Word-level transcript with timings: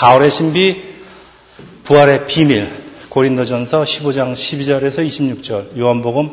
사월의 0.00 0.30
신비, 0.30 0.82
부활의 1.84 2.26
비밀, 2.26 2.70
고린도전서 3.10 3.82
15장 3.82 4.32
12절에서 4.32 5.06
26절, 5.06 5.76
요한복음 5.76 6.32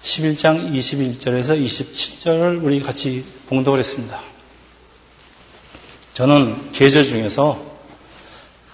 11장 0.00 0.72
21절에서 0.72 1.62
27절을 1.62 2.64
우리 2.64 2.80
같이 2.80 3.26
봉독을 3.50 3.80
했습니다. 3.80 4.18
저는 6.14 6.72
계절 6.72 7.04
중에서 7.04 7.62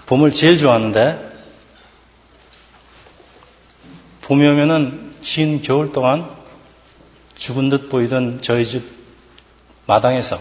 봄을 0.06 0.31
제일 0.31 0.57
좋아하는데 0.57 1.33
봄이 4.21 4.47
오면은 4.47 5.15
긴 5.21 5.63
겨울 5.63 5.91
동안 5.91 6.31
죽은 7.35 7.71
듯 7.71 7.89
보이던 7.89 8.41
저희 8.41 8.65
집 8.65 8.85
마당에서 9.87 10.39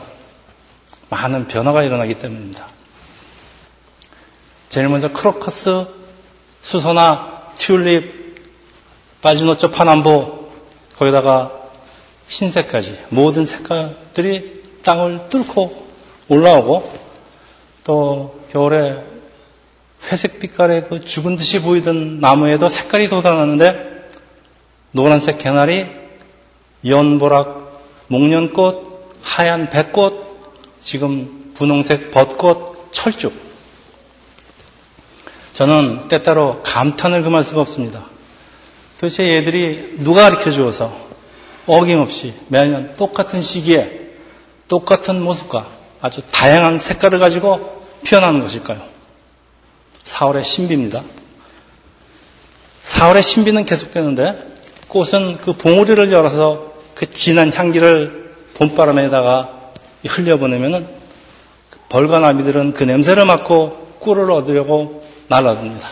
많은 1.09 1.47
변화가 1.47 1.81
일어나기 1.81 2.13
때문입니다. 2.19 2.67
제일 4.71 4.87
먼저 4.87 5.11
크로커스, 5.11 5.85
수소나, 6.61 7.51
튤립, 7.57 8.37
빠지노초 9.21 9.69
파남보, 9.69 10.49
거기다가 10.95 11.51
흰색까지 12.29 12.97
모든 13.09 13.45
색깔들이 13.45 14.63
땅을 14.83 15.27
뚫고 15.27 15.87
올라오고 16.29 16.89
또 17.83 18.39
겨울에 18.53 19.03
회색 20.09 20.39
빛깔의 20.39 20.87
그 20.87 21.01
죽은 21.01 21.35
듯이 21.35 21.61
보이던 21.61 22.21
나무에도 22.21 22.69
색깔이 22.69 23.09
돋아나는데 23.09 24.07
노란색 24.91 25.39
개나리, 25.39 25.85
연보락, 26.85 27.81
목련꽃, 28.07 29.17
하얀 29.21 29.69
백꽃, 29.69 30.79
지금 30.79 31.51
분홍색 31.55 32.11
벚꽃, 32.11 32.93
철쭉. 32.93 33.50
저는 35.61 36.07
때때로 36.07 36.63
감탄을 36.63 37.21
금할 37.21 37.43
수가 37.43 37.61
없습니다. 37.61 38.05
도대체 38.95 39.23
얘들이 39.23 39.97
누가 39.99 40.23
가르쳐 40.27 40.49
주어서 40.49 40.91
어김없이 41.67 42.33
매년 42.47 42.95
똑같은 42.95 43.41
시기에 43.41 44.09
똑같은 44.67 45.21
모습과 45.21 45.67
아주 46.01 46.23
다양한 46.31 46.79
색깔을 46.79 47.19
가지고 47.19 47.85
피어나는 48.03 48.41
것일까요? 48.41 48.81
4월의 50.03 50.43
신비입니다. 50.43 51.03
4월의 52.83 53.21
신비는 53.21 53.65
계속되는데 53.65 54.55
꽃은 54.87 55.37
그 55.37 55.53
봉우리를 55.53 56.11
열어서 56.11 56.73
그 56.95 57.13
진한 57.13 57.53
향기를 57.53 58.33
봄바람에다가 58.55 59.73
흘려보내면은 60.07 60.87
벌과나비들은 61.89 62.73
그 62.73 62.83
냄새를 62.83 63.25
맡고 63.27 63.97
꿀을 63.99 64.31
얻으려고 64.31 65.01
날아듭니다. 65.31 65.89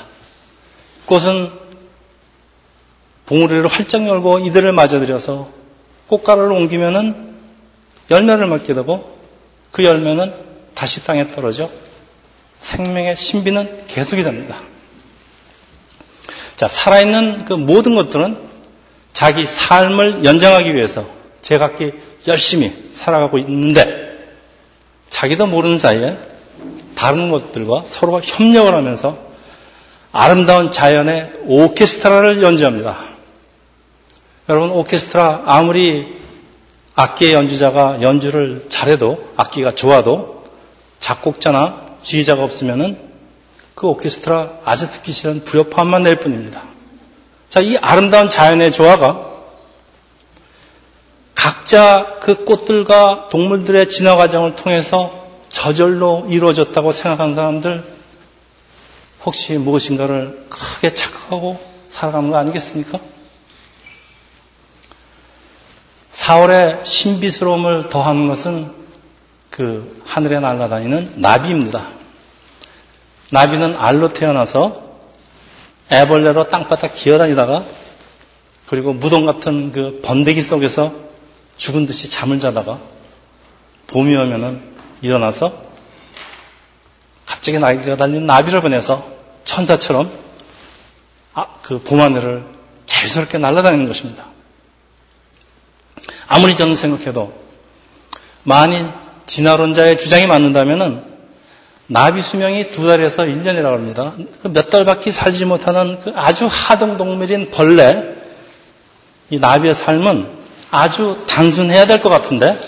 꽃은 1.05 1.51
봉우리를 3.25 3.65
활짝 3.67 4.05
열고 4.05 4.39
이들을 4.39 4.71
맞아들여서 4.73 5.49
꽃가루를 6.07 6.51
옮기면은 6.51 7.37
열매를 8.11 8.47
맡게 8.47 8.73
되고 8.73 9.17
그 9.71 9.83
열매는 9.83 10.33
다시 10.75 11.03
땅에 11.05 11.31
떨어져 11.31 11.69
생명의 12.59 13.15
신비는 13.15 13.85
계속이 13.87 14.23
됩니다. 14.23 14.61
자, 16.57 16.67
살아있는 16.67 17.45
그 17.45 17.53
모든 17.53 17.95
것들은 17.95 18.49
자기 19.13 19.43
삶을 19.43 20.25
연장하기 20.25 20.75
위해서 20.75 21.05
제각기 21.41 21.93
열심히 22.27 22.89
살아가고 22.91 23.37
있는데 23.37 24.17
자기도 25.07 25.47
모르는 25.47 25.77
사이에 25.77 26.17
다른 26.95 27.31
것들과 27.31 27.83
서로가 27.87 28.19
협력을 28.21 28.73
하면서 28.73 29.28
아름다운 30.11 30.71
자연의 30.71 31.33
오케스트라를 31.45 32.41
연주합니다. 32.41 32.97
여러분, 34.49 34.71
오케스트라 34.71 35.43
아무리 35.45 36.17
악기의 36.95 37.33
연주자가 37.33 38.01
연주를 38.01 38.65
잘해도 38.69 39.29
악기가 39.37 39.71
좋아도 39.71 40.43
작곡자나 40.99 41.97
지휘자가 42.01 42.43
없으면은 42.43 42.97
그 43.75 43.87
오케스트라 43.87 44.59
아주 44.65 44.89
듣기 44.91 45.11
싫은 45.11 45.43
부여파만 45.43 46.03
낼 46.03 46.17
뿐입니다. 46.17 46.63
자, 47.47 47.61
이 47.61 47.77
아름다운 47.77 48.29
자연의 48.29 48.71
조화가 48.71 49.29
각자 51.35 52.17
그 52.19 52.43
꽃들과 52.43 53.29
동물들의 53.29 53.87
진화 53.87 54.15
과정을 54.17 54.55
통해서 54.55 55.27
저절로 55.47 56.25
이루어졌다고 56.29 56.91
생각하는 56.91 57.35
사람들 57.35 57.98
혹시 59.25 59.57
무엇인가를 59.57 60.45
크게 60.49 60.93
착각하고 60.93 61.59
살아가는 61.89 62.29
거 62.29 62.37
아니겠습니까? 62.37 62.99
4월의 66.11 66.83
신비스러움을 66.83 67.89
더하는 67.89 68.27
것은 68.27 68.71
그 69.49 70.01
하늘에 70.05 70.39
날아다니는 70.39 71.13
나비입니다. 71.17 71.91
나비는 73.31 73.75
알로 73.77 74.13
태어나서 74.13 74.89
애벌레로 75.91 76.49
땅바닥 76.49 76.95
기어다니다가 76.95 77.65
그리고 78.67 78.93
무덤 78.93 79.25
같은 79.25 79.71
그 79.71 80.01
번데기 80.03 80.41
속에서 80.41 80.93
죽은 81.57 81.87
듯이 81.87 82.09
잠을 82.09 82.39
자다가 82.39 82.79
봄이 83.87 84.15
오면은 84.15 84.61
일어나서 85.01 85.68
갑자기 87.51 87.59
나비가 87.59 87.95
달린 87.97 88.25
나비를 88.27 88.61
보내서 88.61 89.07
천사처럼 89.45 90.11
아, 91.33 91.45
그 91.63 91.81
봄하늘을 91.81 92.43
자유스럽게 92.85 93.37
날아다니는 93.39 93.87
것입니다. 93.87 94.25
아무리 96.27 96.55
저는 96.55 96.75
생각해도 96.75 97.33
만일 98.43 98.89
진화론자의 99.25 99.99
주장이 99.99 100.27
맞는다면은 100.27 101.03
나비 101.87 102.21
수명이 102.21 102.69
두 102.69 102.85
달에서 102.87 103.23
1년이라고 103.23 103.71
합니다. 103.73 104.13
그 104.43 104.49
몇 104.49 104.69
달밖에 104.69 105.11
살지 105.11 105.45
못하는 105.45 105.99
그 106.01 106.13
아주 106.15 106.47
하등 106.49 106.97
동물인 106.97 107.49
벌레, 107.49 108.15
이 109.31 109.39
나비의 109.39 109.73
삶은 109.73 110.37
아주 110.69 111.17
단순해야 111.27 111.87
될 111.87 112.01
것 112.01 112.09
같은데, 112.09 112.59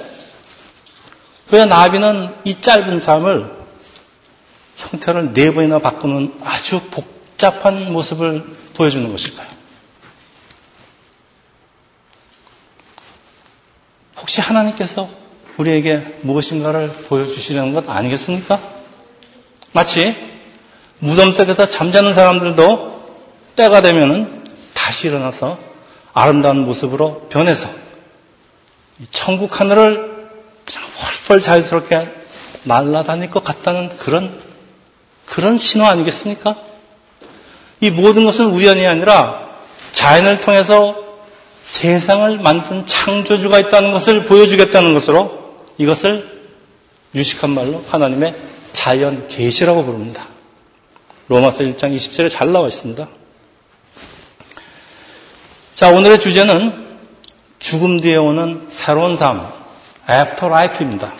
왜 1.51 1.65
나비는 1.65 2.29
이 2.45 2.59
짧은 2.61 2.99
삶을 2.99 3.60
형태를 4.91 5.33
네 5.33 5.53
번이나 5.53 5.79
바꾸는 5.79 6.35
아주 6.43 6.81
복잡한 6.89 7.91
모습을 7.93 8.43
보여주는 8.75 9.09
것일까요? 9.09 9.47
혹시 14.17 14.41
하나님께서 14.41 15.09
우리에게 15.57 16.19
무엇인가를 16.21 16.91
보여주시려는 17.07 17.73
것 17.73 17.89
아니겠습니까? 17.89 18.59
마치 19.71 20.15
무덤 20.99 21.31
속에서 21.31 21.67
잠자는 21.67 22.13
사람들도 22.13 22.91
때가 23.55 23.81
되면은 23.81 24.43
다시 24.73 25.07
일어나서 25.07 25.57
아름다운 26.13 26.65
모습으로 26.65 27.27
변해서 27.29 27.69
천국 29.09 29.59
하늘을 29.59 30.29
펄펄 30.65 31.41
자유스럽게 31.41 32.09
날아다닐 32.65 33.31
것 33.31 33.43
같다는 33.43 33.97
그런 33.97 34.50
그런 35.31 35.57
신호 35.57 35.85
아니겠습니까? 35.85 36.57
이 37.79 37.89
모든 37.89 38.25
것은 38.25 38.47
우연이 38.47 38.85
아니라 38.85 39.49
자연을 39.93 40.41
통해서 40.41 40.93
세상을 41.61 42.37
만든 42.39 42.85
창조주가 42.85 43.59
있다는 43.59 43.93
것을 43.93 44.25
보여주겠다는 44.25 44.93
것으로 44.93 45.63
이것을 45.77 46.49
유식한 47.15 47.51
말로 47.51 47.81
하나님의 47.87 48.35
자연 48.73 49.27
계시라고 49.29 49.85
부릅니다. 49.85 50.27
로마서 51.29 51.63
1장 51.63 51.95
20절에 51.95 52.29
잘 52.29 52.51
나와 52.51 52.67
있습니다. 52.67 53.07
자, 55.73 55.91
오늘의 55.91 56.19
주제는 56.19 56.97
죽음 57.59 58.01
뒤에 58.01 58.17
오는 58.17 58.65
새로운 58.67 59.15
삶, 59.15 59.49
afterlife입니다. 60.09 61.13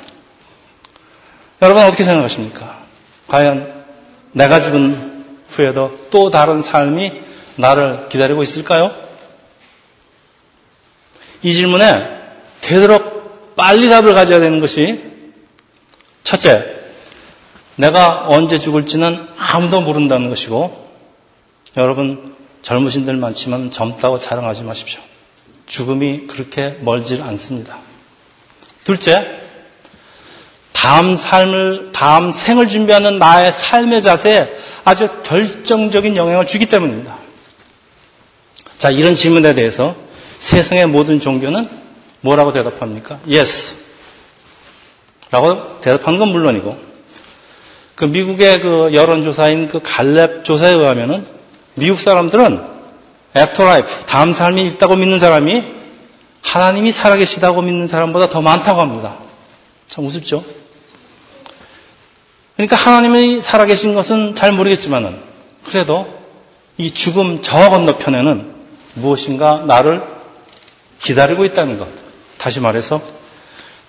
여러분 1.62 1.84
어떻게 1.84 2.04
생각하십니까? 2.04 2.82
과연 3.30 3.81
내가 4.34 4.60
죽은 4.60 5.38
후에도 5.50 6.08
또 6.10 6.30
다른 6.30 6.62
삶이 6.62 7.12
나를 7.56 8.10
기다리고 8.10 8.44
있을까요? 8.44 8.92
이 11.44 11.54
질문에 11.54 11.96
되도록 12.62 13.56
빨리 13.56 13.90
답을 13.90 14.14
가져야 14.14 14.40
되는 14.40 14.60
것이 14.60 15.02
첫째, 16.24 16.64
내가 17.76 18.26
언제 18.28 18.58
죽을지는 18.58 19.28
아무도 19.38 19.82
모른다는 19.82 20.30
것이고 20.30 20.90
여러분 21.78 22.36
젊으신들 22.62 23.16
많지만 23.18 23.72
젊다고 23.72 24.18
자랑하지 24.18 24.64
마십시오. 24.64 25.02
죽음이 25.66 26.28
그렇게 26.28 26.78
멀질 26.82 27.22
않습니다. 27.22 27.80
둘째, 28.84 29.41
다음 30.82 31.16
삶을, 31.16 31.92
다음 31.92 32.32
생을 32.32 32.68
준비하는 32.68 33.20
나의 33.20 33.52
삶의 33.52 34.02
자세에 34.02 34.50
아주 34.84 35.10
결정적인 35.22 36.18
영향을 36.18 36.48
주기 36.48 36.66
때문입니다. 36.66 37.18
자, 38.80 38.90
이런 38.90 39.14
질문에 39.14 39.54
대해서 39.54 39.96
세상의 40.40 40.88
모든 40.88 41.20
종교는 41.20 41.70
뭐라고 42.22 42.52
대답합니까? 42.52 43.20
Yes. 43.30 43.76
라고 45.30 45.80
대답하는 45.82 46.18
건 46.18 46.30
물론이고, 46.30 46.76
그 47.94 48.06
미국의 48.06 48.62
그 48.62 48.90
여론조사인 48.92 49.68
그 49.68 49.82
갤럽 49.84 50.44
조사에 50.44 50.74
의하면은 50.74 51.28
미국 51.76 52.00
사람들은 52.00 52.60
afterlife, 53.38 54.06
다음 54.08 54.34
삶이 54.34 54.66
있다고 54.66 54.96
믿는 54.96 55.20
사람이 55.20 55.64
하나님이 56.42 56.92
살아계시다고 56.92 57.62
믿는 57.62 57.88
사람보다 57.88 58.30
더 58.30 58.42
많다고 58.42 58.82
합니다. 58.82 59.20
참 59.88 60.06
우습죠? 60.06 60.61
그러니까 62.56 62.76
하나님이 62.76 63.42
살아계신 63.42 63.94
것은 63.94 64.36
잘 64.36 64.52
모르겠지만은 64.52 65.20
그래도 65.66 66.08
이 66.78 66.92
죽음 66.92 67.42
저 67.42 67.70
건너편에는 67.70 68.56
무엇인가 68.96 69.64
나를 69.66 70.04
기다리고 71.00 71.46
있다는 71.46 71.80
것. 71.80 71.88
다시 72.38 72.60
말해서 72.60 73.02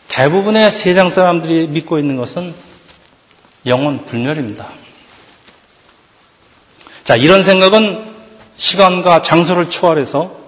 대부분의 0.09 0.71
세상 0.71 1.11
사람들이 1.11 1.69
믿고 1.69 1.99
있는 1.99 2.17
것은 2.17 2.55
영원 3.67 4.05
불멸입니다. 4.05 4.69
자, 7.05 7.17
이런 7.17 7.43
생각은 7.43 8.13
시간과 8.57 9.23
장소를 9.23 9.71
초월해서 9.71 10.43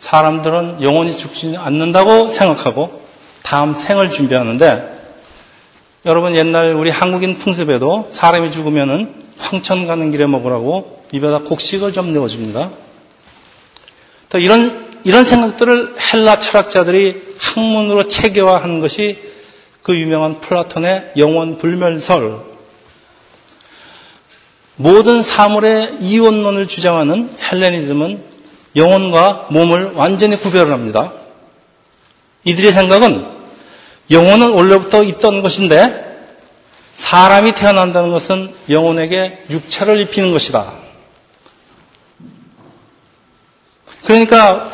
사람들은 0.00 0.82
영원히 0.82 1.16
죽지 1.16 1.56
않는다고 1.58 2.30
생각하고 2.30 3.02
다음 3.42 3.74
생을 3.74 4.10
준비하는데 4.10 4.97
여러분 6.08 6.38
옛날 6.38 6.72
우리 6.72 6.88
한국인 6.88 7.36
풍습에도 7.36 8.08
사람이 8.12 8.50
죽으면은 8.50 9.12
황천 9.36 9.86
가는 9.86 10.10
길에 10.10 10.26
먹으라고 10.26 11.04
입에다 11.12 11.40
곡식을 11.40 11.92
좀 11.92 12.12
넣어줍니다. 12.12 12.70
또 14.30 14.38
이런 14.38 14.88
이런 15.04 15.22
생각들을 15.24 15.96
헬라 16.00 16.38
철학자들이 16.38 17.34
학문으로 17.38 18.08
체계화한 18.08 18.80
것이 18.80 19.18
그 19.82 19.98
유명한 19.98 20.40
플라톤의 20.40 21.12
영원 21.18 21.58
불멸설. 21.58 22.40
모든 24.76 25.22
사물의 25.22 25.98
이원론을 26.00 26.68
주장하는 26.68 27.36
헬레니즘은 27.38 28.24
영혼과 28.76 29.48
몸을 29.50 29.92
완전히 29.92 30.36
구별을 30.40 30.72
합니다. 30.72 31.12
이들의 32.44 32.72
생각은 32.72 33.37
영혼은 34.10 34.52
원래부터 34.52 35.02
있던 35.04 35.42
것인데 35.42 36.06
사람이 36.94 37.52
태어난다는 37.52 38.10
것은 38.10 38.54
영혼에게 38.68 39.44
육체를 39.50 40.00
입히는 40.00 40.32
것이다. 40.32 40.72
그러니까 44.04 44.72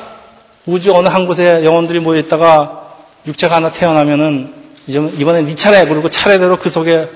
우주 0.66 0.94
어느 0.94 1.08
한 1.08 1.26
곳에 1.26 1.64
영혼들이 1.64 2.00
모여 2.00 2.18
있다가 2.20 2.96
육체가 3.26 3.56
하나 3.56 3.70
태어나면은 3.70 4.54
이번엔 4.86 5.46
네 5.46 5.54
차례 5.54 5.84
그리고 5.86 6.08
차례대로 6.08 6.58
그 6.58 6.70
속에 6.70 7.08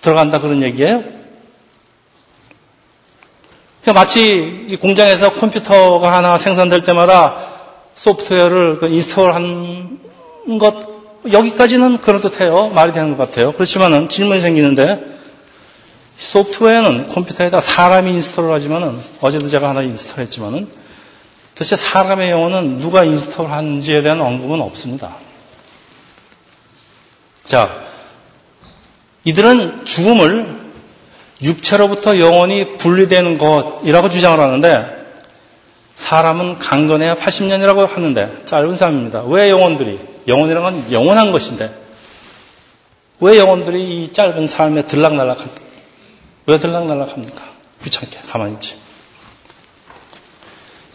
들어간다 0.00 0.40
그런 0.40 0.62
얘기예요. 0.62 1.02
그러니까 3.82 4.00
마치 4.00 4.78
공장에서 4.80 5.34
컴퓨터가 5.34 6.12
하나 6.12 6.38
생산될 6.38 6.84
때마다 6.84 7.50
소프트웨어를 7.94 8.78
그 8.78 8.88
install한 8.88 9.98
것 10.58 10.99
여기까지는 11.30 11.98
그럴듯해요. 11.98 12.70
말이 12.70 12.92
되는 12.92 13.16
것 13.16 13.28
같아요. 13.28 13.52
그렇지만은 13.52 14.08
질문이 14.08 14.40
생기는데 14.40 15.18
소프트웨어는 16.16 17.08
컴퓨터에다 17.08 17.60
사람이 17.60 18.12
install을 18.12 18.52
하지만은 18.52 18.98
어제도 19.20 19.48
제가 19.48 19.68
하나 19.68 19.82
install했지만은 19.82 20.68
도대체 21.54 21.76
사람의 21.76 22.30
영혼은 22.30 22.78
누가 22.78 23.04
인스톨한지에 23.04 24.02
대한 24.02 24.20
언급은 24.20 24.60
없습니다. 24.60 25.16
자, 27.44 27.70
이들은 29.24 29.84
죽음을 29.84 30.60
육체로부터 31.42 32.18
영혼이 32.18 32.78
분리되는 32.78 33.38
것이라고 33.38 34.10
주장을 34.10 34.38
하는데 34.38 35.00
사람은 35.94 36.58
강건해야 36.58 37.14
80년이라고 37.14 37.88
하는데 37.88 38.44
짧은 38.46 38.76
삶입니다. 38.76 39.22
왜 39.24 39.50
영혼들이 39.50 39.98
영혼이란 40.28 40.62
건 40.62 40.92
영원한 40.92 41.32
것인데 41.32 41.74
왜 43.20 43.38
영혼들이 43.38 44.04
이 44.04 44.12
짧은 44.12 44.46
삶에 44.46 44.82
들락날락합니까? 44.82 45.60
왜 46.46 46.58
들락날락합니까? 46.58 47.42
귀찮게 47.82 48.20
가만히 48.28 48.54
있지. 48.54 48.74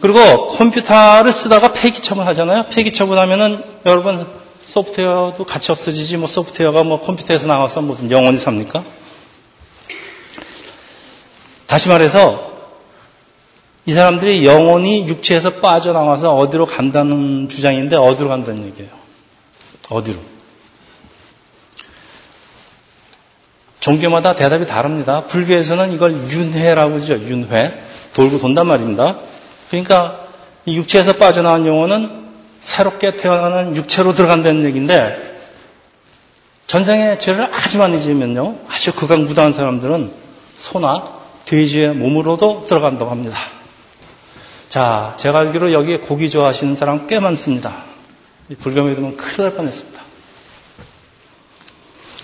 그리고 0.00 0.48
컴퓨터를 0.48 1.32
쓰다가 1.32 1.72
폐기 1.72 2.00
처분하잖아요. 2.02 2.66
폐기 2.70 2.92
처분하면은 2.92 3.62
여러분 3.86 4.26
소프트웨어도 4.66 5.44
같이 5.44 5.72
없어지지 5.72 6.16
뭐 6.16 6.28
소프트웨어가 6.28 6.82
뭐 6.82 7.00
컴퓨터에서 7.00 7.46
나와서 7.46 7.80
무슨 7.80 8.10
영원히 8.10 8.36
삽니까? 8.36 8.84
다시 11.66 11.88
말해서 11.88 12.54
이 13.86 13.92
사람들이 13.92 14.44
영혼이 14.44 15.06
육체에서 15.08 15.60
빠져나와서 15.60 16.34
어디로 16.34 16.66
간다는 16.66 17.48
주장인데 17.48 17.96
어디로 17.96 18.28
간다는 18.28 18.66
얘기예요. 18.66 18.90
어디로? 19.88 20.18
종교마다 23.80 24.34
대답이 24.34 24.66
다릅니다. 24.66 25.26
불교에서는 25.26 25.92
이걸 25.92 26.28
윤회라고 26.28 26.94
하죠. 26.96 27.14
윤회. 27.14 27.82
돌고 28.14 28.38
돈단 28.38 28.66
말입니다. 28.66 29.18
그러니까 29.70 30.26
이 30.64 30.76
육체에서 30.76 31.14
빠져나온 31.14 31.66
영혼은 31.66 32.26
새롭게 32.60 33.16
태어나는 33.16 33.76
육체로 33.76 34.12
들어간다는 34.12 34.64
얘기인데 34.64 35.36
전생에 36.66 37.18
죄를 37.18 37.54
아주 37.54 37.78
많이 37.78 38.00
지으면요. 38.00 38.56
아주 38.68 38.92
극악무도한 38.92 39.52
사람들은 39.52 40.12
소나 40.56 41.20
돼지의 41.44 41.94
몸으로도 41.94 42.64
들어간다고 42.66 43.10
합니다. 43.12 43.38
자, 44.68 45.14
제가 45.18 45.38
알기로 45.38 45.72
여기에 45.72 45.98
고기 45.98 46.28
좋아하시는 46.28 46.74
사람 46.74 47.06
꽤 47.06 47.20
많습니다. 47.20 47.84
불교 48.54 48.82
믿으면 48.82 49.16
큰일 49.16 49.48
날 49.48 49.56
뻔했습니다. 49.56 50.02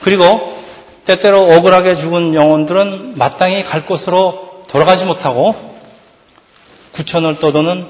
그리고 0.02 0.62
때때로 1.04 1.42
억울하게 1.42 1.94
죽은 1.94 2.34
영혼들은 2.34 3.18
마땅히 3.18 3.62
갈 3.62 3.86
곳으로 3.86 4.62
돌아가지 4.68 5.04
못하고 5.04 5.54
구천을 6.92 7.38
떠도는 7.38 7.86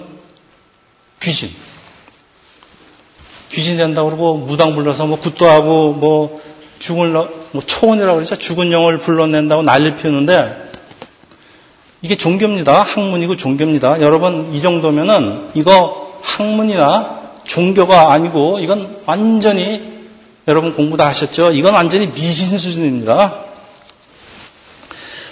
귀신. 1.22 1.50
귀신 3.50 3.76
된다고 3.76 4.08
그러고 4.08 4.38
무당 4.38 4.74
불러서 4.74 5.06
뭐 5.06 5.20
굿도하고 5.20 5.92
뭐 5.92 6.40
죽을 6.78 7.10
뭐 7.10 7.62
초원이라고 7.64 8.14
그러죠. 8.14 8.36
죽은 8.36 8.72
영을 8.72 8.96
불러낸다고 8.96 9.62
난리 9.62 9.94
피우는데 9.94 10.70
이게 12.00 12.16
종교입니다. 12.16 12.82
학문이고 12.82 13.36
종교입니다. 13.36 14.00
여러분 14.00 14.54
이 14.54 14.60
정도면은 14.60 15.50
이거 15.54 16.18
학문이나 16.22 17.21
종교가 17.44 18.12
아니고 18.12 18.58
이건 18.60 18.98
완전히 19.06 19.92
여러분 20.48 20.74
공부 20.74 20.96
다 20.96 21.06
하셨죠? 21.08 21.52
이건 21.52 21.74
완전히 21.74 22.10
미신 22.10 22.58
수준입니다. 22.58 23.52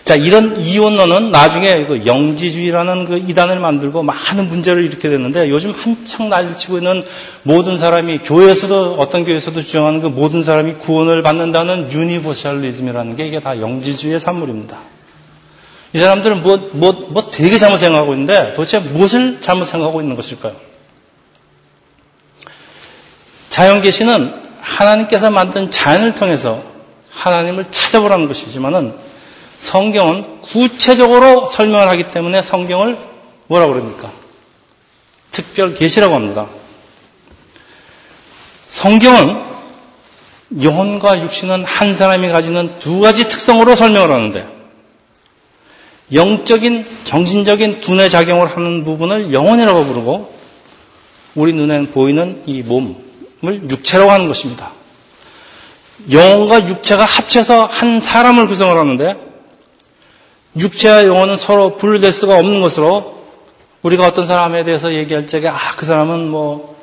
자, 0.05 0.17
이런 0.17 0.61
이원론은 0.61 1.31
나중에 1.31 1.87
그 1.87 2.05
영지주의라는 2.05 3.05
그 3.05 3.19
이단을 3.19 3.61
만들고 3.61 4.03
많은 4.03 4.49
문제를 4.49 4.85
일으키게 4.87 5.09
됐는데 5.09 5.49
요즘 5.51 5.71
한창 5.71 6.29
난리치고 6.29 6.79
있는 6.79 7.05
모든 7.45 7.79
사람이 7.79 8.21
교회에서도 8.25 8.97
어떤 8.99 9.25
교회에서도 9.25 9.61
주장하는 9.61 10.01
그 10.01 10.09
모든 10.09 10.43
사람이 10.43 10.75
구원을 10.75 11.23
받는다는 11.23 11.93
universalism이라는 11.93 13.15
게 13.17 13.29
이게 13.29 13.39
다 13.39 13.61
영지주의의 13.61 14.19
산물입니다. 14.19 14.81
이 15.93 15.99
사람들은 15.99 16.43
뭐, 16.43 16.71
뭐, 16.73 16.93
뭐 17.11 17.31
되게 17.31 17.59
잘못 17.59 17.79
생각하고 17.79 18.13
있는데 18.15 18.55
도대체 18.55 18.79
무엇을 18.79 19.39
잘못 19.41 19.67
생각하고 19.67 20.01
있는 20.01 20.17
것일까요? 20.17 20.70
자연 23.51 23.83
계시는 23.83 24.33
하나님께서 24.61 25.31
만든 25.31 25.71
자연을 25.71 26.15
통해서 26.15 26.63
하나님을 27.11 27.67
찾아보라는 27.71 28.29
것이지만은 28.29 28.97
성경은 29.59 30.41
구체적으로 30.43 31.47
설명을 31.47 31.89
하기 31.89 32.07
때문에 32.09 32.41
성경을 32.41 32.97
뭐라고 33.49 33.75
그럽니까? 33.75 34.13
특별 35.31 35.75
계시라고 35.75 36.15
합니다. 36.15 36.47
성경은 38.65 39.43
영혼과 40.63 41.21
육신은 41.21 41.65
한 41.65 41.95
사람이 41.97 42.29
가지는 42.31 42.79
두 42.79 43.01
가지 43.01 43.29
특성으로 43.29 43.77
설명을 43.77 44.11
하는데 44.11 44.47
영적인 46.13 46.87
정신적인 47.05 47.81
두뇌 47.81 48.09
작용을 48.09 48.49
하는 48.49 48.85
부분을 48.85 49.33
영혼이라고 49.33 49.85
부르고 49.85 50.35
우리 51.35 51.53
눈에는 51.53 51.91
보이는 51.91 52.43
이 52.47 52.63
몸, 52.63 53.10
육체라고 53.43 54.11
하는 54.11 54.27
것입니다. 54.27 54.73
영혼과 56.11 56.67
육체가 56.69 57.05
합쳐서 57.05 57.67
한 57.67 58.01
사람을 58.01 58.47
구성을 58.47 58.77
하는데 58.77 59.17
육체와 60.59 61.05
영혼은 61.05 61.37
서로 61.37 61.77
분리될 61.77 62.13
수가 62.13 62.39
없는 62.39 62.61
것으로 62.61 63.21
우리가 63.83 64.07
어떤 64.07 64.27
사람에 64.27 64.65
대해서 64.65 64.93
얘기할 64.93 65.27
적에 65.27 65.49
아 65.49 65.77
그 65.77 65.87
사람은 65.87 66.29
뭐 66.29 66.77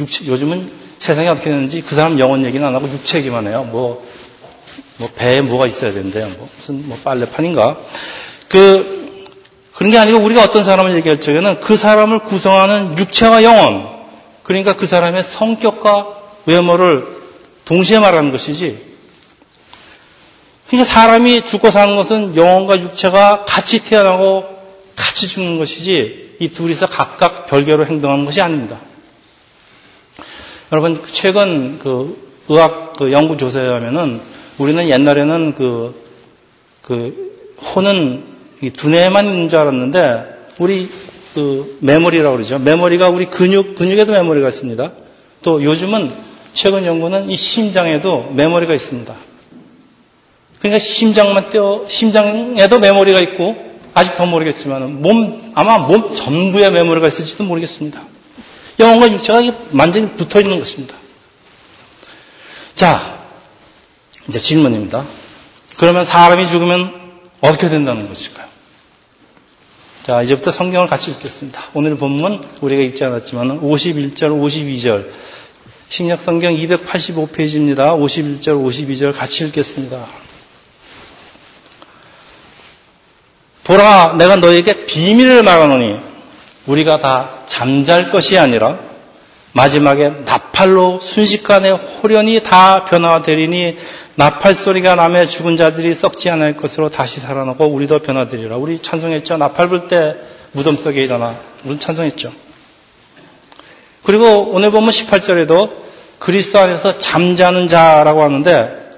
육체 0.00 0.26
요즘은 0.26 0.68
세상이 0.98 1.28
어떻게 1.28 1.50
되는지 1.50 1.82
그 1.82 1.94
사람 1.94 2.18
영혼 2.18 2.44
얘기는 2.44 2.66
안 2.66 2.74
하고 2.74 2.88
육체 2.88 3.18
얘기만 3.18 3.46
해요. 3.46 3.68
뭐, 3.70 4.04
뭐 4.96 5.08
배에 5.14 5.40
뭐가 5.42 5.66
있어야 5.66 5.92
된대요. 5.92 6.28
뭐 6.36 6.48
무슨 6.56 6.88
뭐 6.88 6.98
빨래판인가. 7.04 7.76
그 8.48 9.24
그런 9.74 9.90
게 9.90 9.98
아니고 9.98 10.18
우리가 10.18 10.42
어떤 10.42 10.64
사람을 10.64 10.96
얘기할 10.96 11.20
적에는 11.20 11.60
그 11.60 11.76
사람을 11.76 12.20
구성하는 12.20 12.96
육체와 12.98 13.42
영혼 13.44 13.93
그러니까 14.44 14.76
그 14.76 14.86
사람의 14.86 15.24
성격과 15.24 16.20
외모를 16.46 17.06
동시에 17.64 17.98
말하는 17.98 18.30
것이지. 18.30 18.94
그러니까 20.68 20.92
사람이 20.92 21.46
죽고 21.46 21.70
사는 21.70 21.96
것은 21.96 22.36
영혼과 22.36 22.80
육체가 22.80 23.44
같이 23.44 23.84
태어나고 23.84 24.44
같이 24.96 25.28
죽는 25.28 25.58
것이지 25.58 26.36
이 26.40 26.48
둘이서 26.48 26.86
각각 26.86 27.46
별개로 27.46 27.86
행동하는 27.86 28.24
것이 28.24 28.40
아닙니다. 28.40 28.80
여러분 30.72 31.02
최근 31.12 31.78
그 31.78 32.32
의학 32.48 32.94
그 32.94 33.12
연구 33.12 33.36
조사에 33.36 33.62
하면은 33.66 34.20
우리는 34.58 34.88
옛날에는 34.88 35.54
그, 35.54 35.94
그 36.82 37.56
혼은 37.74 38.34
두뇌만 38.74 39.26
있는 39.26 39.48
줄 39.48 39.58
알았는데 39.58 40.48
우리 40.58 40.90
그 41.34 41.78
메모리라고 41.80 42.36
그러죠. 42.36 42.58
메모리가 42.58 43.08
우리 43.08 43.26
근육 43.26 43.74
근육에도 43.74 44.12
메모리가 44.12 44.48
있습니다. 44.48 44.92
또 45.42 45.62
요즘은 45.62 46.10
최근 46.54 46.86
연구는 46.86 47.28
이 47.28 47.36
심장에도 47.36 48.30
메모리가 48.32 48.72
있습니다. 48.72 49.14
그러니까 50.60 50.78
심장만 50.78 51.50
떼어 51.50 51.84
심장에도 51.88 52.78
메모리가 52.78 53.20
있고 53.20 53.56
아직 53.94 54.14
더 54.14 54.26
모르겠지만 54.26 55.02
몸 55.02 55.52
아마 55.54 55.78
몸 55.78 56.14
전부에 56.14 56.70
메모리가 56.70 57.08
있을지도 57.08 57.44
모르겠습니다. 57.44 58.02
영혼과 58.80 59.10
육체가 59.12 59.40
완전히 59.72 60.10
붙어 60.12 60.40
있는 60.40 60.58
것입니다. 60.58 60.96
자, 62.74 63.24
이제 64.28 64.38
질문입니다. 64.38 65.04
그러면 65.76 66.04
사람이 66.04 66.48
죽으면 66.48 66.92
어떻게 67.40 67.68
된다는 67.68 68.08
것일까요? 68.08 68.53
자, 70.04 70.20
이제부터 70.20 70.50
성경을 70.50 70.86
같이 70.86 71.10
읽겠습니다. 71.12 71.70
오늘 71.72 71.96
본문 71.96 72.42
우리가 72.60 72.82
읽지 72.82 73.02
않았지만 73.04 73.62
51절, 73.62 74.38
52절 74.38 75.08
신약 75.88 76.20
성경 76.20 76.52
285페이지입니다. 76.52 77.98
51절, 77.98 78.48
52절 78.48 79.16
같이 79.16 79.46
읽겠습니다. 79.46 80.06
보라, 83.64 84.16
내가 84.18 84.36
너에게 84.36 84.84
비밀을 84.84 85.42
말하노니 85.42 86.00
우리가 86.66 86.98
다 86.98 87.42
잠잘 87.46 88.10
것이 88.10 88.36
아니라 88.36 88.78
마지막에 89.54 90.10
나팔로 90.24 90.98
순식간에 90.98 91.70
호련히 91.70 92.40
다 92.40 92.84
변화되리니 92.84 93.76
나팔 94.16 94.54
소리가 94.54 94.96
나며 94.96 95.26
죽은 95.26 95.54
자들이 95.56 95.94
썩지 95.94 96.28
않을 96.30 96.56
것으로 96.56 96.88
다시 96.88 97.20
살아나고 97.20 97.66
우리도 97.66 98.00
변화되리라. 98.00 98.56
우리 98.56 98.80
찬송했죠. 98.80 99.36
나팔 99.36 99.68
불 99.68 99.88
때 99.88 99.96
무덤 100.52 100.76
속에 100.76 101.02
일어나. 101.02 101.38
우리 101.64 101.78
찬송했죠. 101.78 102.32
그리고 104.02 104.50
오늘 104.52 104.70
보면 104.72 104.90
18절에도 104.90 105.70
그리스도 106.18 106.58
안에서 106.58 106.98
잠자는 106.98 107.68
자라고 107.68 108.22
하는데 108.22 108.90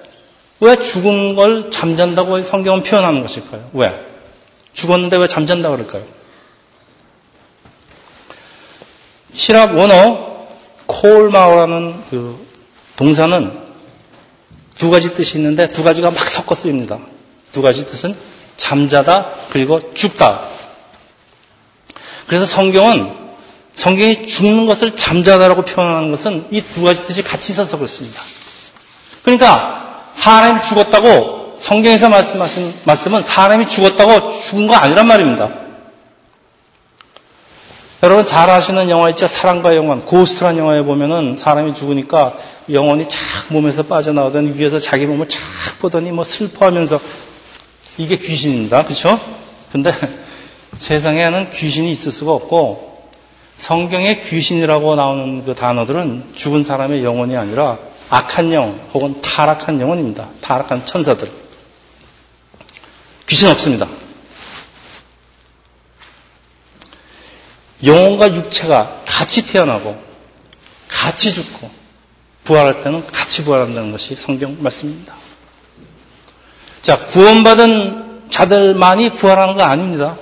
왜 0.61 0.77
죽은 0.77 1.35
걸 1.37 1.71
잠잔다고 1.71 2.41
성경은 2.43 2.83
표현하는 2.83 3.21
것일까요? 3.21 3.71
왜? 3.75 4.01
죽었는데 4.73 5.19
왜 5.19 5.27
잠잔다 5.27 5.71
그럴까요? 5.71 6.05
시랍 9.35 9.77
원어 9.77 10.36
콜마오라는 10.87 12.03
그 12.11 12.47
동사는 12.97 13.67
두 14.79 14.91
가지 14.91 15.15
뜻이 15.15 15.39
있는데 15.39 15.69
두 15.69 15.83
가지가 15.83 16.11
막 16.11 16.29
섞어 16.29 16.55
쓰입니다. 16.55 16.99
두 17.53 17.63
가지 17.63 17.87
뜻은 17.87 18.17
잠자다 18.57 19.31
그리고 19.51 19.95
죽다. 19.95 20.49
그래서 22.27 22.45
성경은 22.47 23.27
성경이 23.75 24.27
죽는 24.29 24.67
것을 24.67 24.97
잠자다라고 24.97 25.63
표현하는 25.63 26.11
것은 26.11 26.47
이 26.51 26.63
두 26.63 26.83
가지 26.83 27.05
뜻이 27.07 27.23
같이 27.23 27.53
있어서 27.53 27.77
그렇습니다. 27.77 28.23
그러니까 29.23 30.11
사람이 30.15 30.63
죽었다고 30.69 31.57
성경에서 31.59 32.09
말씀하신 32.09 32.81
말씀은 32.85 33.23
사람이 33.23 33.69
죽었다고 33.69 34.41
죽은 34.41 34.67
거 34.67 34.75
아니란 34.75 35.07
말입니다. 35.07 35.66
여러분 38.03 38.27
잘 38.27 38.51
아시는 38.51 38.91
영화 38.91 39.09
있죠? 39.11 39.27
사랑과 39.27 39.75
영원. 39.75 40.05
고스트란 40.05 40.59
영화에 40.59 40.83
보면은 40.83 41.37
사람이 41.37 41.75
죽으니까 41.75 42.35
영혼이 42.71 43.09
착 43.09 43.21
몸에서 43.51 43.85
빠져나오던 43.85 44.55
위에서 44.59 44.79
자기 44.79 45.07
몸을 45.07 45.29
착 45.29 45.41
보더니 45.81 46.13
뭐 46.13 46.25
슬퍼하면서 46.25 47.01
이게 47.97 48.17
귀신입니다. 48.19 48.85
그렇죠? 48.85 49.19
근데 49.73 49.93
세상에는 50.77 51.51
귀신이 51.51 51.91
있을 51.93 52.13
수가 52.13 52.33
없고 52.33 53.09
성경에 53.57 54.21
귀신이라고 54.21 54.95
나오는 54.97 55.45
그 55.47 55.55
단어들은 55.55 56.33
죽은 56.35 56.65
사람의 56.65 57.03
영혼이 57.03 57.35
아니라 57.35 57.79
악한 58.11 58.53
영 58.53 58.79
혹은 58.93 59.23
타락한 59.23 59.81
영혼입니다. 59.81 60.29
타락한 60.43 60.85
천사들. 60.85 61.31
귀신 63.27 63.49
없습니다. 63.49 63.89
영혼과 67.85 68.35
육체가 68.35 69.03
같이 69.07 69.47
태어나고 69.47 70.01
같이 70.89 71.33
죽고 71.33 71.71
부활할 72.45 72.83
때는 72.83 73.07
같이 73.09 73.45
부활한다는 73.45 73.93
것이 73.93 74.15
성경 74.15 74.57
말씀입니다. 74.63 75.15
자, 76.83 77.07
구원받은 77.07 78.29
자들만이 78.31 79.11
부활하는 79.11 79.57
거 79.57 79.65
아닙니다. 79.65 80.17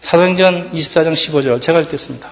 사도행전 0.00 0.72
24장 0.72 1.14
15절 1.14 1.60
제가 1.60 1.80
읽겠습니다. 1.80 2.30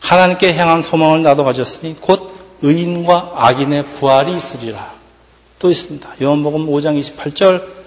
하나님께 0.00 0.54
향한 0.56 0.82
소망을 0.82 1.22
나도 1.22 1.44
가졌으니 1.44 1.96
곧 2.00 2.58
의인과 2.60 3.34
악인의 3.36 3.94
부활이 3.94 4.36
있으리라. 4.36 4.94
또 5.58 5.70
있습니다. 5.70 6.16
요한복음 6.20 6.66
5장 6.66 7.00
28절 7.00 7.81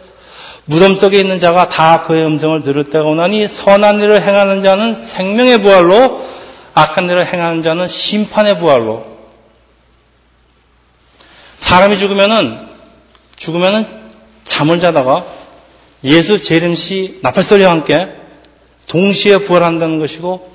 무덤 0.65 0.95
속에 0.95 1.19
있는 1.19 1.37
자가 1.37 1.69
다 1.69 2.03
그의 2.03 2.25
음성을 2.25 2.59
들을 2.61 2.83
때가 2.85 3.05
오나니 3.05 3.47
선한 3.47 3.99
일을 3.99 4.23
행하는 4.23 4.61
자는 4.61 4.95
생명의 4.95 5.61
부활로 5.61 6.25
악한 6.73 7.05
일을 7.09 7.31
행하는 7.31 7.61
자는 7.61 7.87
심판의 7.87 8.57
부활로 8.59 9.05
사람이 11.57 11.97
죽으면은 11.97 12.67
죽으면은 13.37 13.85
잠을 14.43 14.79
자다가 14.79 15.25
예수 16.03 16.41
재림시 16.41 17.19
나팔소리와 17.21 17.71
함께 17.71 18.07
동시에 18.87 19.39
부활한다는 19.39 19.99
것이고 19.99 20.51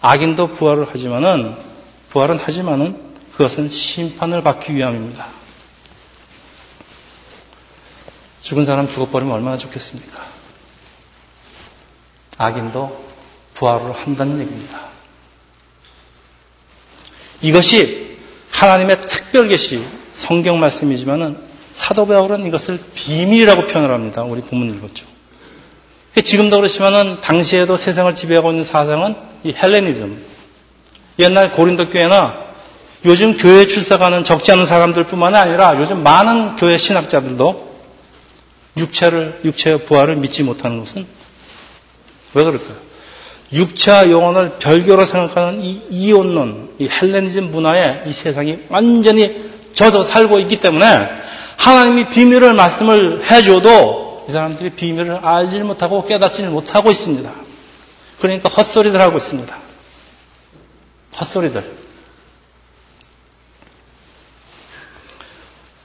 악인도 0.00 0.48
부활을 0.48 0.86
하지만은 0.88 1.54
부활은 2.10 2.38
하지만은 2.38 3.12
그것은 3.32 3.68
심판을 3.68 4.42
받기 4.42 4.74
위함입니다. 4.74 5.41
죽은 8.42 8.64
사람 8.64 8.88
죽어버리면 8.88 9.34
얼마나 9.34 9.56
좋겠습니까? 9.56 10.20
악인도 12.38 13.04
부활을 13.54 13.92
한다는 13.92 14.40
얘기입니다. 14.40 14.88
이것이 17.40 18.18
하나님의 18.50 19.00
특별 19.02 19.48
계시 19.48 19.84
성경 20.12 20.60
말씀이지만은 20.60 21.38
사도 21.72 22.06
바울은 22.06 22.46
이것을 22.46 22.80
비밀이라고 22.94 23.66
표현을 23.66 23.92
합니다. 23.94 24.22
우리 24.22 24.40
본문 24.42 24.76
읽었죠. 24.76 25.06
지금도 26.22 26.56
그렇지만은 26.56 27.20
당시에도 27.20 27.76
세상을 27.76 28.14
지배하고 28.14 28.50
있는 28.50 28.64
사상은 28.64 29.16
이 29.44 29.54
헬레니즘. 29.54 30.24
옛날 31.18 31.52
고린도 31.52 31.90
교회나 31.90 32.34
요즘 33.04 33.36
교회 33.36 33.66
출석하는 33.66 34.24
적지 34.24 34.52
않은 34.52 34.66
사람들뿐만 34.66 35.34
아니라 35.34 35.76
요즘 35.78 36.02
많은 36.02 36.56
교회 36.56 36.76
신학자들도 36.78 37.71
육체를 38.76 39.40
육체의 39.44 39.84
부활을 39.84 40.16
믿지 40.16 40.42
못하는 40.42 40.78
것은 40.78 41.06
왜 42.34 42.44
그럴까요? 42.44 42.76
육체와 43.52 44.10
영혼을 44.10 44.58
별개로 44.58 45.04
생각하는 45.04 45.60
이 45.62 45.82
이혼론, 45.90 46.74
이 46.78 46.88
헬레니즘 46.88 47.50
문화에 47.50 48.04
이 48.06 48.12
세상이 48.12 48.60
완전히 48.70 49.50
젖어 49.74 50.04
살고 50.04 50.38
있기 50.40 50.56
때문에 50.56 51.08
하나님이 51.58 52.08
비밀을 52.08 52.54
말씀을 52.54 53.22
해줘도 53.30 54.24
이 54.28 54.32
사람들이 54.32 54.70
비밀을 54.70 55.16
알지 55.22 55.58
못하고 55.60 56.06
깨닫지 56.06 56.42
못하고 56.44 56.90
있습니다. 56.90 57.30
그러니까 58.20 58.48
헛소리들 58.48 59.00
하고 59.00 59.18
있습니다. 59.18 59.58
헛소리들. 61.20 61.82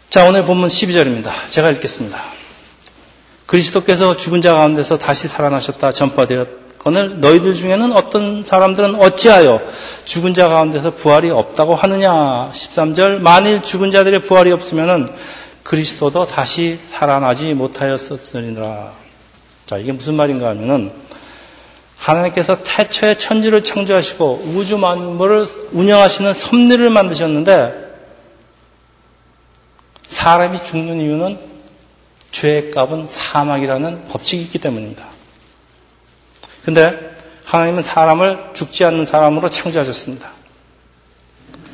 자, 0.10 0.26
오늘 0.26 0.46
본문 0.46 0.70
12절입니다. 0.70 1.50
제가 1.50 1.70
읽겠습니다. 1.72 2.24
그리스도께서 3.48 4.18
죽은 4.18 4.42
자 4.42 4.54
가운데서 4.54 4.98
다시 4.98 5.28
살아나셨다 5.28 5.92
전파되었거늘 5.92 7.22
너희들 7.22 7.54
중에는 7.54 7.94
어떤 7.94 8.44
사람들은 8.44 8.96
어찌하여 8.96 9.62
죽은 10.06 10.34
자 10.34 10.50
가운데서 10.50 10.92
부활이 10.92 11.32
없다고 11.32 11.74
하느냐? 11.74 12.50
13절 12.50 13.20
만일 13.20 13.64
죽은 13.64 13.92
자들의 13.92 14.22
부활이 14.22 14.52
없으면은 14.52 15.08
그리스도도 15.64 16.28
다시 16.28 16.80
살아나지 16.86 17.54
못하였었으리라. 17.54 18.94
자 19.66 19.78
이게 19.78 19.92
무슨 19.92 20.16
말인가 20.16 20.50
하면은 20.50 20.92
하나님께서 21.98 22.60
태초에 22.64 23.18
천지를 23.18 23.64
창조하시고 23.64 24.44
우주 24.56 24.78
만물을 24.78 25.46
운영하시는 25.72 26.34
섭리를 26.34 26.90
만드셨는데 26.90 27.88
사람이 30.08 30.64
죽는 30.64 31.02
이유는 31.02 31.57
죄의 32.40 32.72
값은 32.72 33.08
사막이라는 33.08 34.08
법칙이 34.10 34.44
있기 34.44 34.60
때문입니다. 34.60 35.06
근데 36.64 36.94
하나님은 37.46 37.82
사람을 37.82 38.52
죽지 38.54 38.86
않는 38.86 39.06
사람으로 39.06 39.50
창조하셨습니다. 39.50 40.32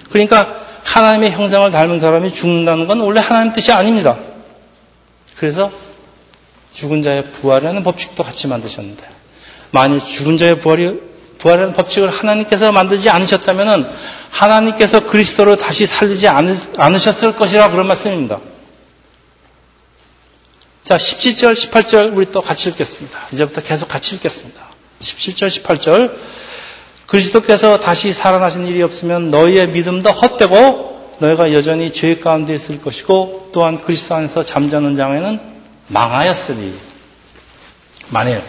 그러니까 0.10 0.64
하나님의 0.84 1.32
형상을 1.32 1.70
닮은 1.72 2.00
사람이 2.00 2.34
죽는다는 2.34 2.88
건 2.88 3.02
원래 3.02 3.20
하나님 3.20 3.52
뜻이 3.52 3.72
아닙니다. 3.72 4.18
그래서 5.36 5.72
죽은 6.74 7.02
자의 7.02 7.24
부활이라는 7.24 7.84
법칙도 7.84 8.24
같이 8.24 8.48
만드셨는데 8.48 9.04
만일 9.72 10.00
죽은 10.00 10.38
자의 10.38 10.60
부활이 10.60 11.00
부활이라는 11.40 11.74
법칙을 11.74 12.10
하나님께서 12.10 12.72
만들지 12.72 13.10
않으셨다면 13.10 13.92
하나님께서 14.30 15.06
그리스도를 15.08 15.58
다시 15.58 15.86
살리지 15.86 16.28
않으셨을 16.28 17.36
것이라 17.36 17.72
그런 17.72 17.88
말씀입니다. 17.88 18.40
자, 20.84 20.98
17절, 20.98 21.54
18절 21.54 22.16
우리 22.16 22.32
또 22.32 22.42
같이 22.42 22.70
읽겠습니다. 22.70 23.28
이제부터 23.32 23.62
계속 23.62 23.88
같이 23.88 24.16
읽겠습니다. 24.16 24.62
17절, 25.00 25.64
18절. 25.64 26.14
그리스도께서 27.08 27.80
다시 27.80 28.12
살아나신 28.12 28.68
일이 28.68 28.82
없으면 28.82 29.32
너희의 29.32 29.68
믿음도 29.70 30.10
헛되고 30.12 31.18
너희가 31.20 31.54
여전히 31.54 31.94
죄 31.94 32.16
가운데 32.18 32.54
있을 32.54 32.82
것이고 32.82 33.50
또한 33.54 33.82
그리스도 33.82 34.16
안에서 34.16 34.44
잠자는 34.44 34.96
장에는 34.98 35.40
망하였으니 35.88 36.74
만일 38.10 38.42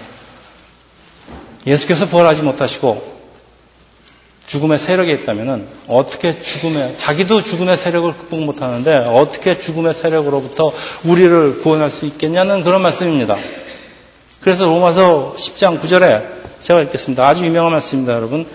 예수께서 1.67 2.07
부활하지 2.09 2.43
못하시고 2.43 3.14
죽음의 4.47 4.79
세력에 4.79 5.13
있다면 5.13 5.69
어떻게 5.89 6.39
죽음의 6.41 6.99
자기도 6.99 7.43
죽음의 7.43 7.79
세력을 7.79 8.17
극복 8.17 8.41
못하는데 8.41 8.95
어떻게 9.09 9.59
죽음의 9.59 9.95
세력으로부터 9.95 10.73
우리를 11.05 11.61
구원할 11.61 11.91
수 11.91 12.07
있겠냐는 12.07 12.63
그런 12.63 12.83
말씀입니다. 12.83 13.37
그래서 14.41 14.67
로마서 14.67 15.35
10장 15.39 15.81
9절에 15.81 16.45
제가 16.61 16.83
읽겠습니다. 16.83 17.27
아주 17.27 17.45
유명한 17.45 17.73
말씀입니다, 17.73 18.15
여러분. 18.15 18.47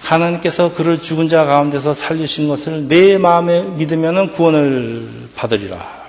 하나님께서 0.00 0.72
그를 0.72 1.00
죽은 1.00 1.28
자 1.28 1.44
가운데서 1.44 1.92
살리신 1.94 2.48
것을 2.48 2.88
내 2.88 3.18
마음에 3.18 3.62
믿으면 3.62 4.30
구원을 4.30 5.28
받으리라. 5.34 6.08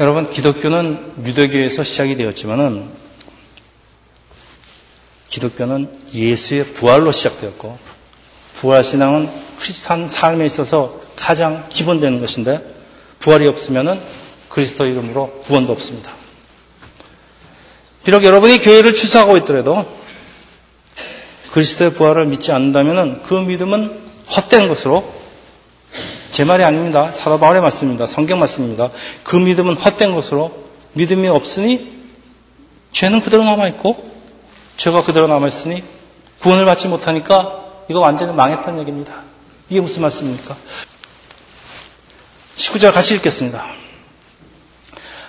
여러분, 0.00 0.30
기독교는 0.30 1.24
유대교에서 1.24 1.82
시작이 1.82 2.16
되었지만은 2.16 2.88
기독교는 5.40 5.90
예수의 6.12 6.74
부활로 6.74 7.10
시작되었고 7.12 7.78
부활 8.54 8.84
신앙은 8.84 9.30
크리스탄 9.58 10.06
삶에 10.06 10.44
있어서 10.46 11.00
가장 11.16 11.66
기본되는 11.70 12.20
것인데 12.20 12.60
부활이 13.18 13.48
없으면 13.48 14.02
그리스도 14.48 14.84
이름으로 14.84 15.40
구원도 15.44 15.72
없습니다. 15.72 16.12
비록 18.04 18.24
여러분이 18.24 18.58
교회를 18.58 18.94
출석하고 18.94 19.38
있더라도 19.38 19.86
그리스도의 21.52 21.94
부활을 21.94 22.26
믿지 22.26 22.52
않는다면 22.52 23.22
그 23.22 23.34
믿음은 23.34 24.00
헛된 24.26 24.68
것으로 24.68 25.12
제 26.30 26.44
말이 26.44 26.62
아닙니다. 26.62 27.10
사도 27.12 27.38
바울의 27.40 27.60
말씀입니다. 27.62 28.06
성경 28.06 28.38
말씀입니다. 28.38 28.90
그 29.24 29.36
믿음은 29.36 29.74
헛된 29.74 30.14
것으로 30.14 30.64
믿음이 30.92 31.28
없으니 31.28 32.00
죄는 32.92 33.20
그대로 33.20 33.44
남아 33.44 33.68
있고 33.68 34.10
죄가 34.80 35.02
그대로 35.04 35.26
남아있으니 35.26 35.84
구원을 36.40 36.64
받지 36.64 36.88
못하니까 36.88 37.64
이거 37.90 38.00
완전히 38.00 38.32
망했다는 38.32 38.80
얘기입니다. 38.80 39.24
이게 39.68 39.78
무슨 39.78 40.00
말씀입니까? 40.00 40.56
19절 42.56 42.94
같이 42.94 43.14
읽겠습니다. 43.16 43.62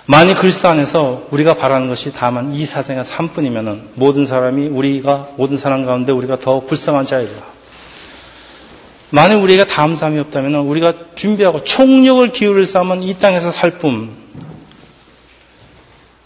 만일 0.06 0.36
그리스도 0.36 0.68
안에서 0.68 1.26
우리가 1.30 1.54
바라는 1.54 1.88
것이 1.88 2.12
다만 2.14 2.54
이 2.54 2.64
사정의 2.64 3.04
삶뿐이면 3.04 3.90
모든 3.94 4.24
사람이 4.24 4.68
우리가 4.68 5.28
모든 5.36 5.58
사람 5.58 5.84
가운데 5.84 6.12
우리가 6.12 6.38
더 6.38 6.60
불쌍한 6.60 7.04
자이라. 7.04 7.52
만일 9.10 9.36
우리가 9.36 9.66
다음 9.66 9.94
삶이 9.94 10.18
없다면 10.18 10.54
우리가 10.54 10.94
준비하고 11.16 11.64
총력을 11.64 12.32
기울일 12.32 12.66
삶은 12.66 13.02
이 13.02 13.18
땅에서 13.18 13.50
살 13.52 13.76
뿐. 13.76 14.16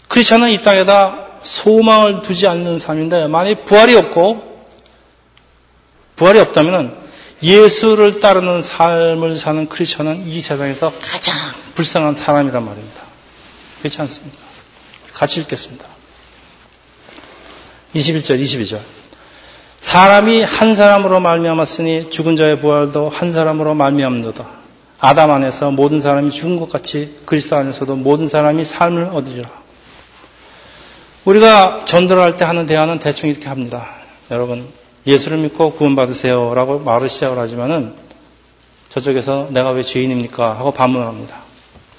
크리스천은 0.07 0.49
이 0.51 0.61
땅에다 0.63 1.26
소망을 1.41 2.21
두지 2.21 2.47
않는 2.47 2.79
삶인데 2.79 3.27
만약 3.27 3.65
부활이 3.65 3.95
없고 3.95 4.57
부활이 6.15 6.39
없다면 6.39 7.07
예수를 7.43 8.19
따르는 8.19 8.61
삶을 8.61 9.37
사는 9.37 9.69
크리스천은 9.69 10.27
이 10.27 10.41
세상에서 10.41 10.93
가장 10.99 11.35
불쌍한 11.75 12.15
사람이란 12.15 12.65
말입니다. 12.65 13.01
그렇지 13.79 14.01
않습니까? 14.01 14.37
같이 15.13 15.41
읽겠습니다. 15.41 15.85
21절, 17.95 18.41
22절. 18.41 18.81
사람이 19.79 20.43
한 20.43 20.75
사람으로 20.75 21.19
말미암았으니 21.19 22.09
죽은 22.09 22.35
자의 22.35 22.59
부활도 22.59 23.09
한 23.09 23.31
사람으로 23.31 23.75
말미암노다. 23.75 24.57
아담 24.99 25.31
안에서 25.31 25.71
모든 25.71 26.01
사람이 26.01 26.31
죽은 26.31 26.59
것 26.59 26.69
같이 26.69 27.19
그리스도 27.25 27.55
안에서도 27.55 27.95
모든 27.95 28.27
사람이 28.27 28.65
삶을 28.65 29.09
얻으리라. 29.13 29.66
우리가 31.27 31.83
전도를 31.83 32.23
할 32.23 32.37
때 32.37 32.45
하는 32.45 32.65
대화는 32.65 32.99
대충 32.99 33.29
이렇게 33.29 33.49
합니다. 33.49 33.95
여러분, 34.31 34.71
예수를 35.05 35.37
믿고 35.39 35.73
구원받으세요. 35.73 36.53
라고 36.53 36.79
말을 36.79 37.09
시작을 37.09 37.37
하지만은 37.37 37.95
저쪽에서 38.89 39.49
내가 39.51 39.71
왜 39.71 39.81
죄인입니까? 39.83 40.57
하고 40.57 40.71
반문을 40.71 41.05
합니다. 41.05 41.43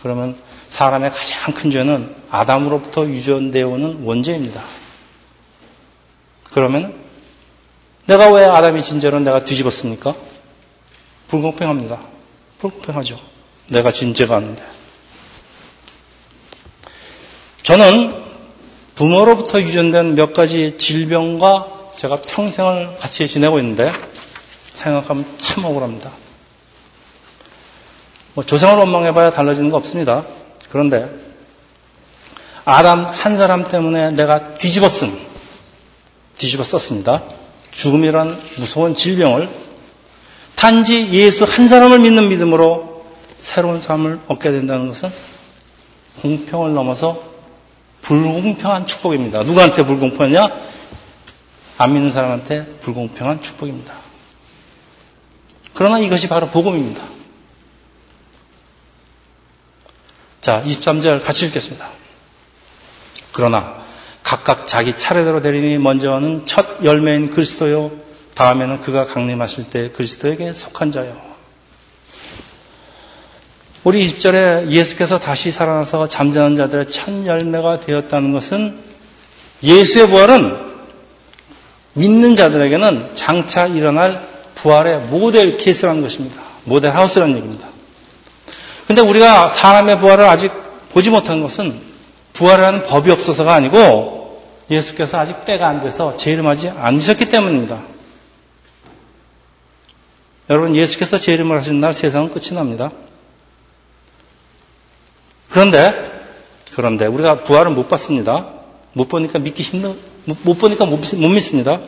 그러면 0.00 0.38
사람의 0.70 1.10
가장 1.10 1.52
큰 1.52 1.70
죄는 1.70 2.14
아담으로부터 2.30 3.04
유전되어 3.04 3.68
오는 3.68 4.02
원죄입니다. 4.04 4.64
그러면 6.44 6.94
내가 8.06 8.32
왜 8.32 8.46
아담이 8.46 8.80
진죄는 8.80 9.24
내가 9.24 9.40
뒤집었습니까? 9.40 10.14
불공평합니다. 11.28 12.00
불공평하죠. 12.60 13.18
내가 13.70 13.92
진죄가 13.92 14.36
아닌데. 14.36 14.64
저는 17.62 18.27
부모로부터 18.98 19.60
유전된 19.60 20.16
몇 20.16 20.32
가지 20.32 20.76
질병과 20.76 21.92
제가 21.94 22.16
평생을 22.22 22.96
같이 22.96 23.28
지내고 23.28 23.60
있는데 23.60 23.92
생각하면 24.72 25.24
참 25.38 25.64
억울합니다. 25.64 26.10
뭐 28.34 28.44
조상을 28.44 28.76
원망해봐야 28.76 29.30
달라지는 29.30 29.70
거 29.70 29.76
없습니다. 29.76 30.26
그런데 30.68 31.08
아담 32.64 33.04
한 33.04 33.36
사람 33.36 33.62
때문에 33.62 34.10
내가 34.10 34.54
뒤집어 34.54 34.88
쓴, 34.88 35.16
뒤집어 36.36 36.64
썼습니다. 36.64 37.22
죽음이란 37.70 38.40
무서운 38.58 38.96
질병을 38.96 39.48
단지 40.56 41.06
예수 41.12 41.44
한 41.44 41.68
사람을 41.68 42.00
믿는 42.00 42.28
믿음으로 42.30 43.04
새로운 43.38 43.80
삶을 43.80 44.22
얻게 44.26 44.50
된다는 44.50 44.88
것은 44.88 45.10
공평을 46.20 46.74
넘어서 46.74 47.27
불공평한 48.08 48.86
축복입니다. 48.86 49.42
누구한테 49.42 49.84
불공평하냐? 49.84 50.48
안 51.76 51.92
믿는 51.92 52.10
사람한테 52.10 52.64
불공평한 52.80 53.42
축복입니다. 53.42 53.92
그러나 55.74 55.98
이것이 55.98 56.26
바로 56.26 56.48
복음입니다. 56.48 57.04
자, 60.40 60.62
23절 60.62 61.22
같이 61.22 61.44
읽겠습니다. 61.46 61.90
그러나 63.32 63.84
각각 64.22 64.66
자기 64.66 64.92
차례대로 64.92 65.42
되리니 65.42 65.76
먼저는 65.76 66.46
첫 66.46 66.82
열매인 66.84 67.28
그리스도요. 67.28 67.92
다음에는 68.34 68.80
그가 68.80 69.04
강림하실 69.04 69.68
때 69.68 69.90
그리스도에게 69.90 70.54
속한 70.54 70.92
자요. 70.92 71.27
우리 73.84 74.04
20절에 74.06 74.70
예수께서 74.70 75.18
다시 75.18 75.50
살아나서 75.52 76.08
잠자는 76.08 76.56
자들의 76.56 76.86
첫 76.86 77.24
열매가 77.24 77.80
되었다는 77.80 78.32
것은 78.32 78.78
예수의 79.62 80.08
부활은 80.08 80.68
믿는 81.94 82.34
자들에게는 82.34 83.14
장차 83.14 83.66
일어날 83.66 84.28
부활의 84.56 85.06
모델 85.06 85.56
케이스라는 85.56 86.02
것입니다. 86.02 86.42
모델 86.64 86.94
하우스라는 86.94 87.36
얘기입니다. 87.36 87.68
근데 88.86 89.00
우리가 89.00 89.48
사람의 89.48 90.00
부활을 90.00 90.24
아직 90.24 90.52
보지 90.90 91.10
못한 91.10 91.42
것은 91.42 91.80
부활이라는 92.32 92.82
법이 92.84 93.10
없어서가 93.10 93.54
아니고 93.54 94.42
예수께서 94.70 95.18
아직 95.18 95.44
때가 95.44 95.68
안 95.68 95.80
돼서 95.80 96.16
재림하지 96.16 96.70
않으셨기 96.70 97.26
때문입니다. 97.26 97.82
여러분, 100.50 100.74
예수께서 100.76 101.18
재림을 101.18 101.58
하신 101.58 101.80
날 101.80 101.92
세상은 101.92 102.30
끝이 102.30 102.54
납니다. 102.54 102.90
그런데, 105.50 105.94
그런데 106.74 107.06
우리가 107.06 107.40
부활을 107.44 107.72
못 107.72 107.88
봤습니다. 107.88 108.46
못 108.92 109.08
보니까 109.08 109.38
믿기 109.38 109.62
힘든, 109.62 109.96
못 110.24 110.58
보니까 110.58 110.84
못, 110.84 111.00
못 111.16 111.28
믿습니다. 111.28 111.80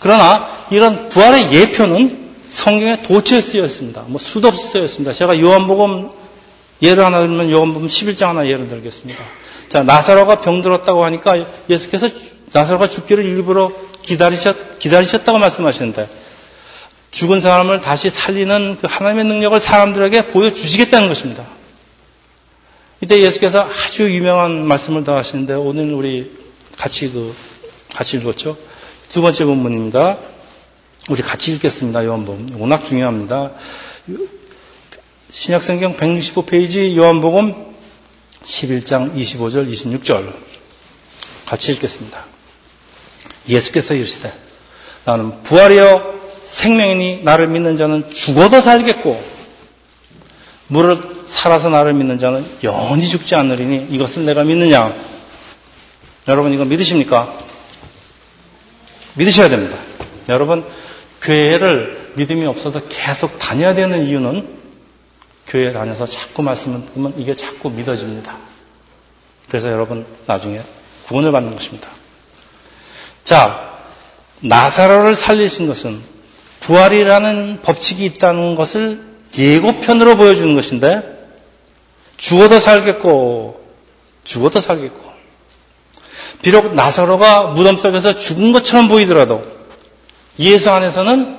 그러나 0.00 0.66
이런 0.70 1.08
부활의 1.08 1.52
예표는 1.52 2.24
성경에 2.48 3.02
도처에 3.02 3.40
쓰여 3.40 3.64
있습니다. 3.64 4.04
뭐 4.08 4.18
수도 4.18 4.48
없이 4.48 4.68
쓰여 4.68 4.82
있습니다. 4.82 5.12
제가 5.12 5.40
요한복음 5.40 6.08
예를 6.82 7.04
하나 7.04 7.20
들면 7.20 7.50
요한복음 7.50 7.86
11장 7.88 8.26
하나 8.28 8.46
예를 8.46 8.68
들겠습니다. 8.68 9.22
자, 9.68 9.82
나사로가 9.82 10.40
병들었다고 10.40 11.04
하니까 11.04 11.34
예수께서 11.68 12.08
나사로가 12.52 12.88
죽기를 12.88 13.24
일부러 13.24 13.72
기다리셨, 14.02 14.78
기다리셨다고 14.78 15.38
말씀하시는데 15.38 16.08
죽은 17.10 17.40
사람을 17.40 17.80
다시 17.80 18.10
살리는 18.10 18.76
그 18.80 18.86
하나님의 18.88 19.24
능력을 19.24 19.58
사람들에게 19.58 20.28
보여주시겠다는 20.28 21.08
것입니다. 21.08 21.46
이때 23.00 23.20
예수께서 23.20 23.68
아주 23.68 24.10
유명한 24.10 24.66
말씀을 24.66 25.04
더 25.04 25.14
하시는데 25.14 25.54
오늘 25.54 25.92
우리 25.92 26.30
같이 26.76 27.10
그, 27.10 27.34
같이 27.92 28.16
읽었죠? 28.16 28.56
두 29.10 29.22
번째 29.22 29.44
본문입니다. 29.44 30.18
우리 31.10 31.22
같이 31.22 31.52
읽겠습니다. 31.52 32.04
요한복음. 32.04 32.60
워낙 32.60 32.84
중요합니다. 32.86 33.52
신약성경 35.30 35.96
165페이지 35.96 36.94
요한복음 36.96 37.74
11장 38.44 39.14
25절 39.14 39.70
26절 39.70 40.32
같이 41.46 41.72
읽겠습니다. 41.72 42.24
예수께서 43.48 43.94
이르시되 43.94 44.32
나는 45.04 45.42
부활이여 45.42 46.14
생명이니 46.46 47.22
나를 47.22 47.48
믿는 47.48 47.76
자는 47.76 48.12
죽어도 48.12 48.60
살겠고 48.60 49.22
무릇 50.68 51.13
살아서 51.34 51.68
나를 51.68 51.94
믿는 51.94 52.16
자는 52.16 52.46
영원히 52.62 53.08
죽지 53.08 53.34
않으리니 53.34 53.88
이것을 53.90 54.24
내가 54.24 54.44
믿느냐? 54.44 54.94
여러분 56.28 56.52
이거 56.52 56.64
믿으십니까? 56.64 57.38
믿으셔야 59.14 59.48
됩니다. 59.48 59.76
여러분 60.28 60.64
교회를 61.20 62.12
믿음이 62.14 62.46
없어도 62.46 62.86
계속 62.88 63.38
다녀야 63.38 63.74
되는 63.74 64.06
이유는 64.06 64.64
교회 65.48 65.72
다녀서 65.72 66.06
자꾸 66.06 66.42
말씀을 66.42 66.86
듣면 66.92 67.14
이게 67.18 67.34
자꾸 67.34 67.68
믿어집니다. 67.68 68.38
그래서 69.48 69.68
여러분 69.70 70.06
나중에 70.26 70.62
구원을 71.06 71.32
받는 71.32 71.52
것입니다. 71.52 71.88
자, 73.24 73.80
나사로를 74.40 75.14
살리신 75.16 75.66
것은 75.66 76.00
부활이라는 76.60 77.60
법칙이 77.62 78.04
있다는 78.04 78.54
것을 78.54 79.14
예고편으로 79.36 80.16
보여주는 80.16 80.54
것인데 80.54 81.13
죽어도 82.16 82.60
살겠고 82.60 83.64
죽어도 84.24 84.60
살겠고 84.60 85.12
비록 86.42 86.74
나사로가 86.74 87.48
무덤 87.48 87.76
속에서 87.76 88.18
죽은 88.18 88.52
것처럼 88.52 88.88
보이더라도 88.88 89.44
예수 90.38 90.70
안에서는 90.70 91.38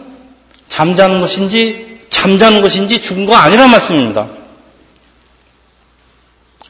잠자는 0.67 1.19
것인지 1.19 2.01
잠자는 2.09 2.61
것인지 2.61 3.01
죽은 3.01 3.25
거 3.25 3.35
아니란 3.35 3.69
말씀입니다. 3.69 4.27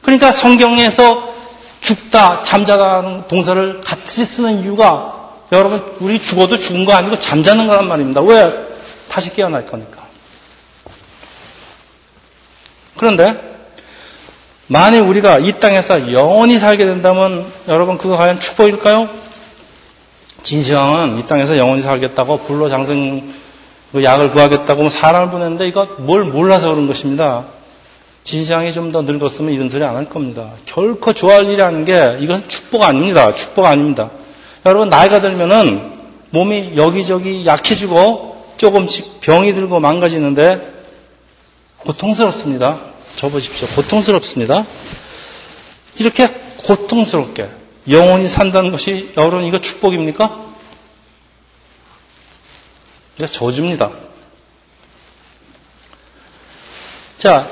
그러니까 0.02 0.32
성경에서 0.32 1.34
죽다, 1.80 2.42
잠자다는 2.42 3.28
동사를 3.28 3.80
같이 3.80 4.24
쓰는 4.24 4.62
이유가 4.62 5.34
여러분 5.52 5.96
우리 6.00 6.20
죽어도 6.20 6.58
죽은 6.58 6.84
거 6.84 6.92
아니고 6.92 7.18
잠자는 7.18 7.66
거란 7.66 7.88
말입니다. 7.88 8.20
왜? 8.22 8.66
다시 9.08 9.32
깨어날 9.32 9.66
거니까. 9.66 10.06
그런데 12.96 13.55
만일 14.68 15.00
우리가 15.02 15.38
이 15.38 15.52
땅에서 15.52 16.12
영원히 16.12 16.58
살게 16.58 16.86
된다면 16.86 17.46
여러분 17.68 17.98
그거 17.98 18.16
과연 18.16 18.40
축복일까요? 18.40 19.08
진시황은 20.42 21.18
이 21.18 21.24
땅에서 21.24 21.56
영원히 21.56 21.82
살겠다고 21.82 22.38
불로 22.38 22.68
장생 22.68 23.32
그 23.92 24.02
약을 24.02 24.30
구하겠다고 24.30 24.88
사람을 24.88 25.30
보냈는데 25.30 25.68
이거 25.68 25.86
뭘 26.00 26.24
몰라서 26.24 26.68
그런 26.70 26.86
것입니다. 26.86 27.44
진시황이 28.24 28.72
좀 28.72 28.90
더 28.90 29.02
늙었으면 29.02 29.52
이런 29.54 29.68
소리 29.68 29.84
안 29.84 29.96
할 29.96 30.08
겁니다. 30.08 30.50
결코 30.66 31.12
좋아할 31.12 31.46
일이 31.46 31.62
아닌 31.62 31.84
게 31.84 32.18
이것은 32.20 32.48
축복 32.48 32.82
아닙니다. 32.82 33.32
축복 33.34 33.64
아닙니다. 33.66 34.10
여러분 34.64 34.88
나이가 34.90 35.20
들면은 35.20 35.92
몸이 36.30 36.72
여기저기 36.76 37.46
약해지고 37.46 38.46
조금씩 38.56 39.20
병이 39.20 39.54
들고 39.54 39.78
망가지는데 39.78 40.60
고통스럽습니다. 41.78 42.80
접어십시오. 43.16 43.68
고통스럽습니다. 43.68 44.66
이렇게 45.98 46.28
고통스럽게 46.58 47.50
영원히 47.88 48.28
산다는 48.28 48.70
것이 48.70 49.12
여러분 49.16 49.44
이거 49.44 49.58
축복입니까? 49.58 50.46
이거 53.18 53.26
저주입니다. 53.26 53.92
자, 57.18 57.48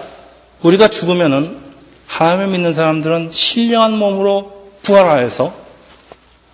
우리가 0.63 0.89
죽으면은 0.89 1.63
하나님을 2.07 2.49
믿는 2.49 2.73
사람들은 2.75 3.31
신령한 3.31 3.97
몸으로 3.97 4.71
부활하여서 4.83 5.55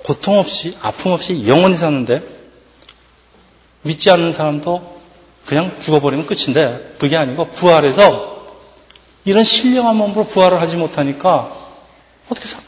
고통 0.05 0.39
없이 0.39 0.77
아픔 0.81 1.13
없이 1.13 1.47
영원히 1.47 1.77
사는데 1.77 2.23
믿지 3.83 4.11
않는 4.11 4.33
사람도 4.33 5.01
그냥 5.47 5.77
죽어버리면 5.81 6.27
끝인데 6.27 6.95
그게 6.99 7.17
아니고 7.17 7.51
부활해서 7.51 8.30
이런 9.25 9.45
신령한 9.45 9.97
몸으로 9.97 10.25
부활을 10.25 10.61
하지 10.61 10.77
못하니까 10.77 11.51
어떻게 12.29 12.49
사, 12.49 12.59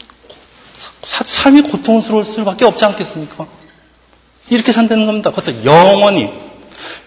사, 1.01 1.23
삶이 1.25 1.63
고통스러울 1.63 2.25
수밖에 2.25 2.65
없지 2.65 2.85
않겠습니까? 2.85 3.47
이렇게 4.49 4.71
산다는 4.71 5.05
겁니다. 5.05 5.31
그것도 5.31 5.63
영원히. 5.65 6.29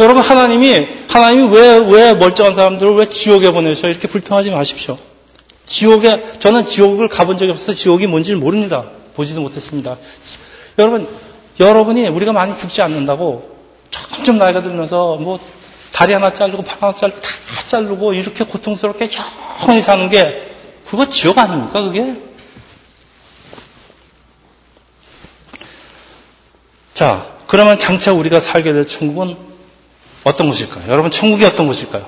여러분 0.00 0.22
하나님이 0.22 0.88
하나님이 1.08 1.48
왜 1.54 1.78
왜 1.78 2.14
멀쩡한 2.14 2.54
사람들을 2.54 2.94
왜 2.94 3.08
지옥에 3.08 3.52
보내셔 3.52 3.88
이렇게 3.88 4.08
불평하지 4.08 4.50
마십시오. 4.50 4.98
지옥에 5.66 6.38
저는 6.38 6.66
지옥을 6.66 7.08
가본 7.08 7.36
적이 7.38 7.52
없어서 7.52 7.72
지옥이 7.72 8.06
뭔지를 8.06 8.38
모릅니다. 8.38 8.84
보지도 9.14 9.40
못했습니다. 9.40 9.96
여러분 10.78 11.08
여러분이 11.58 12.08
우리가 12.08 12.32
많이 12.32 12.56
죽지 12.58 12.82
않는다고 12.82 13.56
점점 13.90 14.38
나이가 14.38 14.62
들면서 14.62 15.16
뭐 15.16 15.38
다리 15.96 16.12
하나 16.12 16.30
자르고 16.30 16.62
발 16.62 16.76
하나 16.78 16.94
자르고 16.94 17.20
다 17.20 17.30
자르고 17.68 18.12
이렇게 18.12 18.44
고통스럽게 18.44 19.08
영원히 19.62 19.80
사는 19.80 20.06
게 20.10 20.54
그거 20.84 21.08
지옥 21.08 21.38
아닙니까 21.38 21.80
그게? 21.80 22.20
자, 26.92 27.34
그러면 27.46 27.78
장차 27.78 28.12
우리가 28.12 28.40
살게 28.40 28.74
될 28.74 28.86
천국은 28.86 29.38
어떤 30.24 30.48
곳일까요? 30.48 30.90
여러분, 30.92 31.10
천국이 31.10 31.46
어떤 31.46 31.66
곳일까요? 31.66 32.06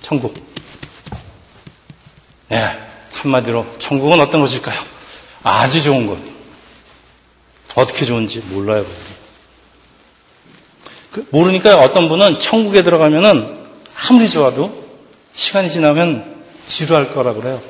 천국. 0.00 0.34
예, 2.50 2.56
네, 2.56 2.78
한마디로, 3.14 3.64
천국은 3.78 4.20
어떤 4.20 4.42
곳일까요? 4.42 4.78
아주 5.42 5.82
좋은 5.82 6.06
곳. 6.06 6.18
어떻게 7.74 8.04
좋은지 8.04 8.40
몰라요. 8.40 8.84
그, 11.14 11.24
모르니까 11.30 11.78
어떤 11.78 12.08
분은 12.08 12.40
천국에 12.40 12.82
들어가면은 12.82 13.64
아무리 13.94 14.28
좋아도 14.28 14.84
시간이 15.32 15.70
지나면 15.70 16.42
지루할 16.66 17.14
거라 17.14 17.34
그래요. 17.34 17.62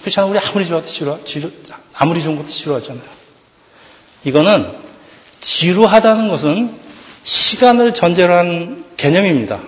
그렇잖아요. 0.00 0.32
우리 0.32 0.40
아무리 0.40 0.66
좋아도 0.66 0.86
지루, 0.86 1.22
지루, 1.24 1.52
아무리 1.94 2.20
좋은 2.20 2.36
것도 2.36 2.48
지루하잖아요. 2.48 3.04
이거는 4.24 4.72
지루하다는 5.38 6.28
것은 6.28 6.80
시간을 7.22 7.94
전제로 7.94 8.34
한 8.34 8.84
개념입니다. 8.96 9.60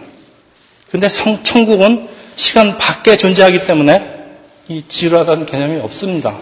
근데 0.91 1.09
성, 1.09 1.45
천국은 1.45 2.09
시간 2.35 2.77
밖에 2.77 3.17
존재하기 3.17 3.67
때문에 3.67 4.17
이 4.69 4.83
지루하다는 4.89 5.47
개념이 5.47 5.81
없습니다. 5.81 6.39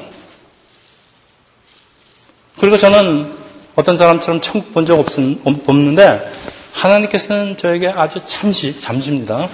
그리고 2.58 2.78
저는 2.78 3.45
어떤 3.76 3.96
사람처럼 3.96 4.40
천국 4.40 4.72
본 4.72 4.86
적 4.86 4.98
없는데 4.98 6.32
하나님께서는 6.72 7.56
저에게 7.56 7.88
아주 7.88 8.20
잠시, 8.26 8.78
잠시입니다. 8.78 9.48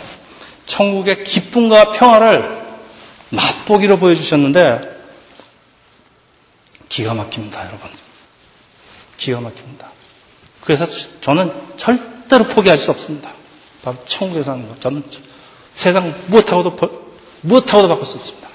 천국의 0.66 1.24
기쁨과 1.24 1.92
평화를 1.92 2.62
맛보기로 3.30 3.98
보여주셨는데 3.98 4.80
기가 6.88 7.14
막힙니다, 7.14 7.66
여러분. 7.66 7.88
기가 9.16 9.40
막힙니다. 9.40 9.90
그래서 10.64 10.87
저는 11.20 11.52
절대로 11.76 12.44
포기할 12.44 12.76
수 12.78 12.90
없습니다. 12.90 13.30
바로 13.82 13.96
천국에 14.06 14.42
사는 14.42 14.68
것. 14.68 14.80
저는 14.80 15.02
세상 15.72 16.14
무엇하고도, 16.26 16.76
무엇하고도 17.40 17.88
바꿀 17.88 18.06
수 18.06 18.18
없습니다. 18.18 18.48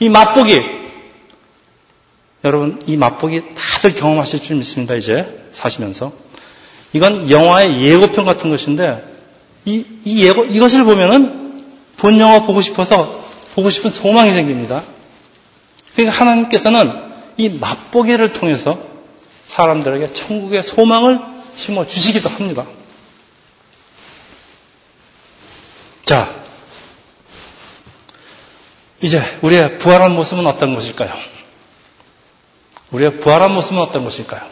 이 0.00 0.08
맛보기, 0.08 0.60
여러분, 2.44 2.80
이 2.86 2.96
맛보기 2.96 3.54
다들 3.54 3.94
경험하실 3.94 4.40
줄 4.42 4.56
믿습니다, 4.56 4.94
이제, 4.94 5.46
사시면서. 5.52 6.12
이건 6.92 7.30
영화의 7.30 7.80
예고편 7.82 8.24
같은 8.24 8.50
것인데, 8.50 9.04
이, 9.64 9.84
이 10.04 10.26
예고, 10.26 10.44
이것을 10.44 10.84
보면은 10.84 11.64
본 11.96 12.18
영화 12.18 12.42
보고 12.44 12.60
싶어서 12.60 13.24
보고 13.54 13.70
싶은 13.70 13.90
소망이 13.90 14.32
생깁니다. 14.32 14.84
그러니까 15.94 16.18
하나님께서는 16.18 16.90
이 17.36 17.48
맛보기를 17.48 18.32
통해서 18.32 18.78
사람들에게 19.46 20.14
천국의 20.14 20.62
소망을 20.62 21.20
심어 21.56 21.86
주시기도 21.86 22.28
합니다. 22.28 22.66
자, 26.04 26.42
이제 29.00 29.22
우리의 29.42 29.78
부활한 29.78 30.12
모습은 30.12 30.46
어떤 30.46 30.74
것일까요? 30.74 31.12
우리의 32.92 33.18
부활한 33.20 33.52
모습은 33.52 33.78
어떤 33.78 34.04
것일까요? 34.04 34.42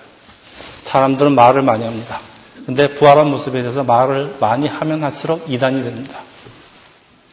사람들은 0.83 1.35
말을 1.35 1.63
많이 1.63 1.85
합니다. 1.85 2.21
근데 2.67 2.95
부활한 2.95 3.31
모습에 3.31 3.61
대해서 3.61 3.85
말을 3.85 4.37
많이 4.41 4.67
하면 4.67 5.05
할수록 5.05 5.45
이단이 5.49 5.83
됩니다. 5.83 6.21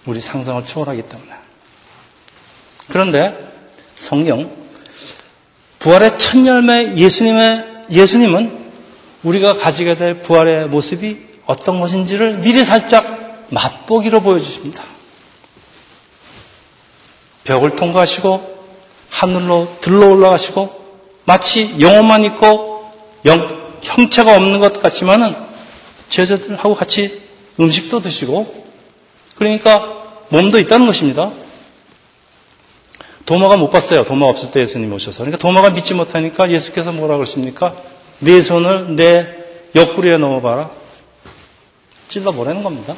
우리 0.05 0.19
상상을 0.19 0.63
초월하기 0.65 1.03
때문에. 1.03 1.31
그런데 2.89 3.51
성경 3.95 4.55
부활의 5.79 6.17
첫 6.17 6.45
열매 6.45 6.95
예수님의 6.95 7.83
예수님은 7.91 8.71
우리가 9.23 9.55
가지게 9.55 9.95
될 9.95 10.21
부활의 10.21 10.67
모습이 10.67 11.25
어떤 11.45 11.79
것인지를 11.79 12.37
미리 12.39 12.63
살짝 12.63 13.47
맛보기로 13.49 14.21
보여주십니다. 14.21 14.83
벽을 17.43 17.75
통과하시고 17.75 18.57
하늘로 19.09 19.77
들러 19.81 20.07
올라가시고 20.07 20.76
마치 21.27 21.75
영혼만 21.81 22.23
있고 22.23 22.89
영, 23.25 23.79
형체가 23.81 24.33
없는 24.33 24.59
것 24.59 24.81
같지만은 24.81 25.35
제자들하고 26.07 26.73
같이 26.73 27.21
음식도 27.59 27.99
드시고 27.99 28.65
그러니까 29.35 30.23
몸도 30.29 30.57
있다는 30.57 30.85
것입니다. 30.87 31.31
도마가 33.25 33.57
못 33.57 33.69
봤어요. 33.69 34.05
도마 34.05 34.25
없을 34.27 34.51
때 34.51 34.61
예수님 34.61 34.93
오셔서. 34.93 35.19
그러니까 35.25 35.37
도마가 35.37 35.71
믿지 35.71 35.93
못하니까 35.93 36.49
예수께서 36.49 36.93
뭐라 36.93 37.17
그러십니까? 37.17 37.75
내 38.19 38.41
손을 38.41 38.95
내 38.95 39.27
옆구리에 39.75 40.17
넣어봐라. 40.17 40.71
찔러보라는 42.07 42.63
겁니다. 42.63 42.95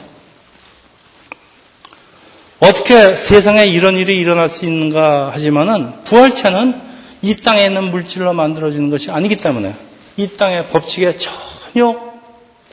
어떻게 2.59 3.15
세상에 3.15 3.65
이런 3.65 3.97
일이 3.97 4.19
일어날 4.19 4.49
수 4.49 4.65
있는가 4.65 5.31
하지만은 5.31 6.03
부활체는 6.03 6.88
이 7.21 7.35
땅에 7.37 7.63
있는 7.63 7.91
물질로 7.91 8.33
만들어지는 8.33 8.89
것이 8.89 9.11
아니기 9.11 9.35
때문에 9.37 9.75
이 10.17 10.27
땅의 10.29 10.67
법칙에 10.67 11.17
전혀 11.17 12.09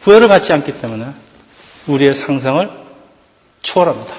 구애를 0.03 0.29
받지 0.29 0.53
않기 0.53 0.81
때문에 0.81 1.07
우리의 1.87 2.15
상상을 2.15 2.71
초월합니다. 3.63 4.17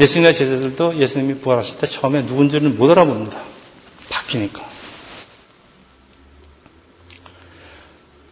예수님의 0.00 0.32
제자들도 0.32 0.98
예수님이 0.98 1.40
부활하실 1.40 1.78
때 1.78 1.86
처음에 1.86 2.22
누군지를 2.22 2.70
못 2.70 2.90
알아봅니다. 2.90 3.42
바뀌니까. 4.10 4.72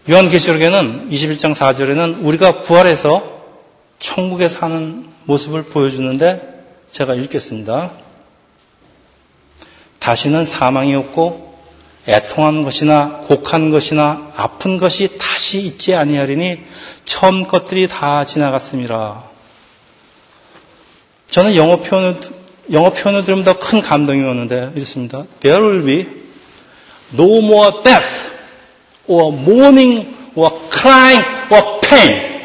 요한계시록에는 0.08 1.10
21장 1.10 1.54
4절에는 1.54 2.24
우리가 2.24 2.60
부활해서 2.60 3.40
천국에 3.98 4.48
사는 4.48 5.06
모습을 5.24 5.64
보여주는데 5.64 6.64
제가 6.90 7.14
읽겠습니다. 7.14 7.92
다시는 10.00 10.46
사망이 10.46 10.94
없고 10.96 11.50
애통한 12.08 12.64
것이나 12.64 13.18
곡한 13.26 13.70
것이나 13.70 14.32
아픈 14.34 14.78
것이 14.78 15.16
다시 15.18 15.60
있지 15.60 15.94
아니하리니 15.94 16.58
처음 17.04 17.46
것들이 17.46 17.86
다 17.86 18.24
지나갔습니다. 18.24 19.24
저는 21.28 21.54
영어 21.54 21.76
표현을 21.78 22.16
영어 22.72 22.90
표현을 22.90 23.24
들으면 23.24 23.44
더 23.44 23.54
큰 23.54 23.80
감동이 23.82 24.20
오는데 24.22 24.72
이렇습니다. 24.74 25.24
There 25.40 25.62
will 25.62 25.84
be 25.84 26.06
no 27.12 27.38
more 27.38 27.82
death 27.82 28.30
or 29.06 29.36
mourning 29.36 30.16
or 30.34 30.50
crying 30.72 31.24
or 31.52 31.80
pain. 31.80 32.40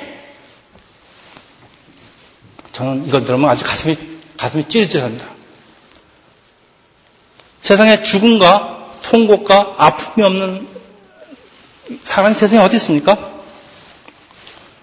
저는 2.73 3.05
이걸 3.07 3.25
들으면 3.25 3.49
아주 3.49 3.63
가슴이 3.63 3.95
가슴이 4.37 4.67
찌릿찌릿합니다. 4.67 5.34
세상에 7.65 8.03
죽음과 8.03 8.91
통곡과 9.01 9.73
아픔이 9.79 10.23
없는 10.23 10.67
사람이 12.03 12.35
세상에 12.35 12.61
어디 12.61 12.75
있습니까? 12.75 13.17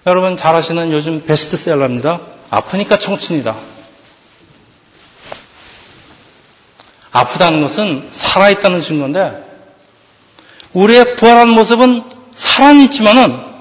여러분 0.05 0.35
잘 0.35 0.53
아시는 0.53 0.91
요즘 0.91 1.25
베스트셀러입니다. 1.25 2.19
아프니까 2.49 2.99
청춘이다. 2.99 3.55
아프다는 7.13 7.61
것은 7.61 8.09
살아있다는 8.11 8.81
증거인데 8.81 9.45
우리의 10.73 11.15
부활한 11.15 11.51
모습은 11.51 12.03
살아있지만은 12.35 13.53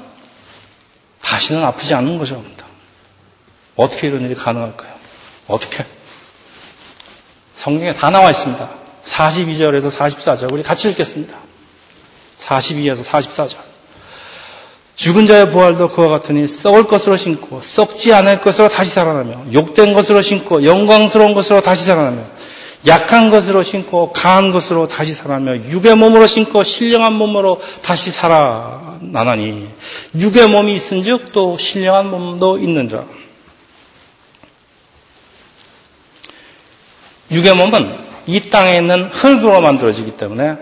다시는 1.21 1.65
아프지 1.65 1.95
않는 1.95 2.19
것입니다. 2.19 2.67
어떻게 3.77 4.09
이런 4.09 4.23
일이 4.23 4.35
가능할까요? 4.35 4.95
어떻게? 5.47 5.87
성경에 7.55 7.95
다 7.95 8.11
나와 8.11 8.31
있습니다. 8.31 8.82
42절에서 9.13 9.91
44절. 9.91 10.53
우리 10.53 10.63
같이 10.63 10.89
읽겠습니다. 10.89 11.39
42에서 12.41 13.05
44절. 13.05 13.57
죽은 14.95 15.27
자의 15.27 15.51
부활도 15.51 15.89
그와 15.89 16.09
같으니 16.09 16.49
썩을 16.49 16.85
것으로 16.85 17.17
신고 17.17 17.61
썩지 17.61 18.13
않을 18.15 18.41
것으로 18.41 18.69
다시 18.69 18.91
살아나며 18.91 19.53
욕된 19.53 19.93
것으로 19.93 20.23
신고 20.23 20.65
영광스러운 20.65 21.35
것으로 21.35 21.61
다시 21.61 21.85
살아나며 21.85 22.25
약한 22.87 23.31
것으로 23.31 23.63
신고 23.63 24.13
강한 24.13 24.53
것으로 24.53 24.89
다시 24.89 25.15
살아나며 25.15 25.71
육의 25.71 25.97
몸으로 25.97 26.27
신고 26.27 26.63
신령한 26.63 27.15
몸으로 27.15 27.61
다시 27.83 28.11
살아나나니 28.11 29.69
육의 30.15 30.49
몸이 30.49 30.75
있은즉 30.75 31.33
또 31.33 31.57
신령한 31.57 32.11
몸도 32.11 32.59
있는자 32.59 33.07
육의 37.31 37.55
몸은 37.55 38.12
이 38.27 38.51
땅에 38.51 38.79
있는 38.79 39.07
흙으로 39.09 39.61
만들어지기 39.61 40.17
때문에 40.17 40.57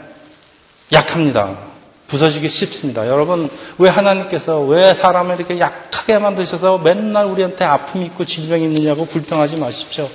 약합니다. 0.93 1.71
부서지기 2.07 2.49
쉽습니다. 2.49 3.07
여러분, 3.07 3.49
왜 3.79 3.89
하나님께서 3.89 4.61
왜 4.63 4.95
사람을 4.95 5.37
이렇게 5.37 5.61
약하게 5.61 6.19
만드셔서 6.19 6.79
맨날 6.79 7.27
우리한테 7.27 7.65
아픔이 7.65 8.07
있고 8.07 8.25
질병이 8.25 8.65
있느냐고 8.65 9.05
불평하지 9.07 9.57
마십시오. 9.59 10.09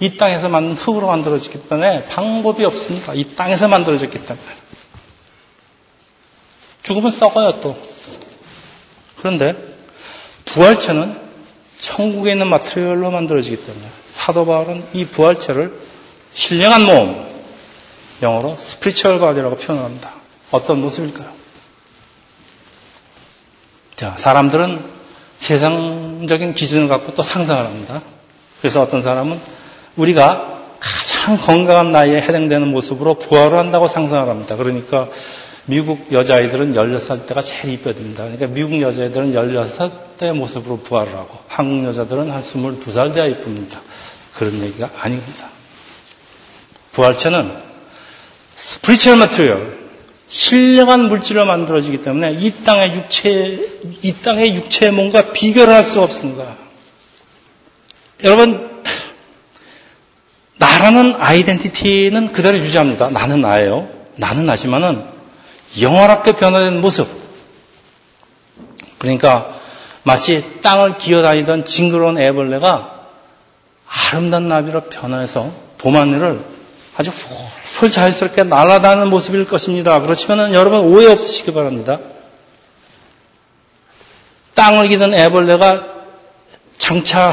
이 0.00 0.16
땅에서 0.16 0.48
만든 0.48 0.74
흙으로 0.76 1.06
만들어졌기 1.06 1.68
때문에 1.68 2.06
방법이 2.06 2.64
없습니다. 2.64 3.14
이 3.14 3.34
땅에서 3.36 3.68
만들어졌기 3.68 4.18
때문에. 4.18 4.46
죽으면 6.82 7.10
썩어요, 7.12 7.60
또. 7.60 7.76
그런데 9.18 9.54
부활체는 10.46 11.20
천국에 11.78 12.32
있는 12.32 12.48
material로 12.48 13.10
만들어지기 13.10 13.64
때문에 13.64 13.86
사도 14.06 14.44
바울은 14.46 14.86
이 14.92 15.04
부활체를 15.04 15.78
신령한 16.32 16.84
몸, 16.84 17.26
영어로 18.22 18.56
spiritual 18.56 19.18
body라고 19.18 19.56
표현합니다. 19.56 20.14
어떤 20.50 20.80
모습일까요? 20.80 21.28
자, 23.96 24.14
사람들은 24.16 24.82
세상적인 25.38 26.54
기준을 26.54 26.88
갖고 26.88 27.14
또 27.14 27.22
상상을 27.22 27.64
합니다. 27.64 28.02
그래서 28.60 28.82
어떤 28.82 29.02
사람은 29.02 29.40
우리가 29.96 30.76
가장 30.80 31.36
건강한 31.36 31.92
나이에 31.92 32.16
해당되는 32.16 32.68
모습으로 32.68 33.14
부활을 33.18 33.58
한다고 33.58 33.88
상상을 33.88 34.28
합니다. 34.28 34.56
그러니까 34.56 35.08
미국 35.66 36.10
여자아이들은 36.12 36.72
16살 36.72 37.26
때가 37.26 37.42
제일 37.42 37.74
이뻐집니다. 37.74 38.24
그러니까 38.24 38.46
미국 38.46 38.80
여자애들은 38.80 39.34
16대 39.34 40.32
모습으로 40.32 40.78
부활을 40.78 41.12
하고 41.14 41.38
한국 41.48 41.86
여자들은 41.86 42.30
한 42.30 42.42
22살 42.42 43.14
돼야 43.14 43.26
이쁩니다. 43.26 43.80
그런 44.34 44.62
얘기가 44.62 44.90
아닙니다. 44.96 45.49
부활체는 46.92 47.60
spiritual 48.54 49.16
material 49.18 49.80
신령한 50.28 51.08
물질로 51.08 51.44
만들어지기 51.44 52.02
때문에 52.02 52.34
이 52.34 52.52
땅의 52.62 52.94
육체, 52.94 53.80
이 54.02 54.12
땅의 54.22 54.54
육체의 54.54 54.92
몸과 54.92 55.32
비교를 55.32 55.74
할 55.74 55.82
수 55.82 56.00
없습니다. 56.00 56.56
여러분, 58.22 58.82
나라는 60.58 61.16
identity는 61.18 62.32
그대로 62.32 62.58
유지합니다. 62.58 63.10
나는 63.10 63.40
나예요. 63.40 63.88
나는 64.16 64.46
나지만은 64.46 65.04
영원하게 65.80 66.32
변화된 66.32 66.80
모습. 66.80 67.08
그러니까 68.98 69.58
마치 70.02 70.44
땅을 70.62 70.98
기어다니던 70.98 71.64
징그러운 71.64 72.20
애벌레가 72.20 73.00
아름다운 73.86 74.48
나비로 74.48 74.82
변화해서 74.82 75.50
봄하늘을 75.78 76.44
아주 76.96 77.10
솔솔 77.10 77.90
자연스럽게 77.90 78.44
날아다니는 78.44 79.08
모습일 79.08 79.46
것입니다. 79.46 80.00
그렇지만 80.00 80.52
여러분 80.52 80.80
오해 80.80 81.06
없으시기 81.06 81.52
바랍니다. 81.52 81.98
땅을 84.54 84.88
기던 84.88 85.14
애벌레가 85.14 85.82
장차 86.78 87.32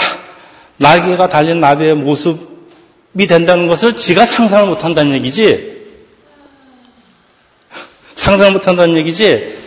날개가 0.78 1.28
달린 1.28 1.60
나비의 1.60 1.96
모습이 1.96 3.28
된다는 3.28 3.68
것을 3.68 3.96
지가 3.96 4.26
상상을 4.26 4.68
못한다는 4.68 5.14
얘기지. 5.14 5.78
상상을 8.16 8.54
못한다는 8.54 8.96
얘기지. 8.98 9.58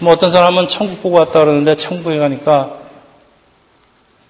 뭐 0.00 0.12
어떤 0.12 0.30
사람은 0.30 0.68
천국 0.68 1.00
보고 1.00 1.18
왔다 1.18 1.40
그러는데 1.40 1.76
천국에 1.76 2.18
가니까 2.18 2.81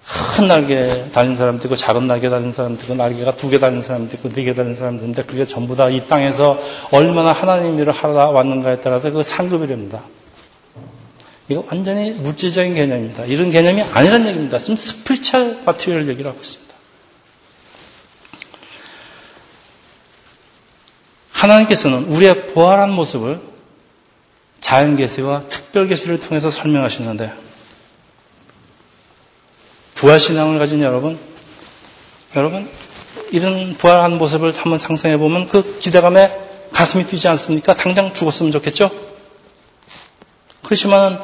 큰 0.05 0.47
날개 0.47 1.09
달린 1.11 1.35
사람도 1.35 1.63
있고 1.65 1.75
작은 1.75 2.07
날개 2.07 2.29
달린 2.29 2.51
사람도 2.51 2.83
있고 2.83 2.93
날개가 2.93 3.33
두 3.37 3.49
개 3.49 3.59
달린 3.59 3.81
사람도 3.81 4.17
있고 4.17 4.29
네 4.29 4.43
개 4.43 4.53
달린 4.53 4.75
사람도 4.75 5.03
있는데 5.03 5.23
그게 5.23 5.45
전부 5.45 5.75
다 5.75 5.89
이 5.89 6.05
땅에서 6.07 6.57
얼마나 6.91 7.31
하나님 7.31 7.79
일을 7.79 7.93
하러 7.93 8.29
왔는가에 8.31 8.81
따라서 8.81 9.11
그 9.11 9.23
상급이랍니다. 9.23 10.03
이거 11.49 11.63
완전히 11.69 12.11
물질적인 12.11 12.73
개념입니다. 12.75 13.25
이런 13.25 13.51
개념이 13.51 13.81
아니란 13.81 14.25
얘기입니다. 14.27 14.57
지금 14.57 14.75
스피리철 14.75 15.61
마티리얼 15.65 16.07
얘기를 16.09 16.29
하고 16.29 16.39
있습니다. 16.41 16.73
하나님께서는 21.31 22.05
우리의 22.05 22.47
부활한 22.47 22.91
모습을 22.93 23.41
자연계시와 24.61 25.47
특별계시를 25.47 26.19
통해서 26.19 26.49
설명하시는데 26.49 27.33
부활신앙을 30.03 30.59
가진 30.59 30.81
여러분 30.81 31.17
여러분 32.35 32.69
이런 33.31 33.77
부활한 33.77 34.17
모습을 34.17 34.51
한번 34.53 34.77
상상해 34.77 35.15
보면 35.17 35.47
그 35.47 35.79
기대감에 35.79 36.39
가슴이 36.73 37.05
뛰지 37.05 37.29
않습니까? 37.29 37.73
당장 37.75 38.13
죽었으면 38.13 38.51
좋겠죠? 38.51 38.91
그렇지만 40.61 41.21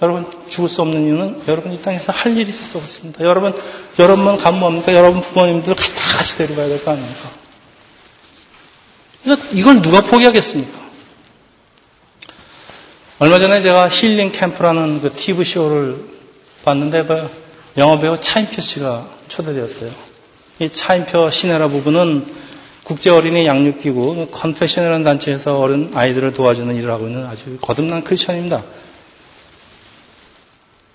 여러분 0.00 0.26
죽을 0.48 0.68
수 0.68 0.80
없는 0.82 1.06
이유는 1.06 1.42
여러분 1.48 1.72
이 1.72 1.82
땅에서 1.82 2.12
할 2.12 2.36
일이 2.36 2.50
있어서 2.50 2.78
그렇습니다. 2.78 3.24
여러분 3.24 3.52
여러분만 3.98 4.36
가면 4.36 4.60
뭡니까? 4.60 4.94
여러분 4.94 5.20
부모님들 5.22 5.74
다 5.74 5.82
같이 6.16 6.36
데려가야 6.38 6.68
될 6.68 6.84
거 6.84 6.92
아닙니까? 6.92 7.30
이걸 9.52 9.82
누가 9.82 10.02
포기하겠습니까? 10.02 10.78
얼마 13.18 13.40
전에 13.40 13.60
제가 13.60 13.88
힐링 13.88 14.30
캠프라는 14.30 15.00
그 15.02 15.12
TV 15.14 15.44
쇼를 15.44 16.04
봤는데 16.64 17.04
그 17.04 17.49
영화 17.76 17.98
배우 17.98 18.18
차인표 18.18 18.60
씨가 18.60 19.08
초대되었어요. 19.28 19.90
이 20.58 20.68
차인표 20.70 21.30
신애라 21.30 21.68
부부는 21.68 22.26
국제 22.84 23.10
어린이 23.10 23.46
양육기구 23.46 24.28
컴패션이라는 24.32 25.04
단체에서 25.04 25.58
어린 25.58 25.92
아이들을 25.94 26.32
도와주는 26.32 26.74
일을 26.76 26.92
하고 26.92 27.06
있는 27.06 27.26
아주 27.26 27.56
거듭난 27.60 28.04
크리스천입니다. 28.04 28.64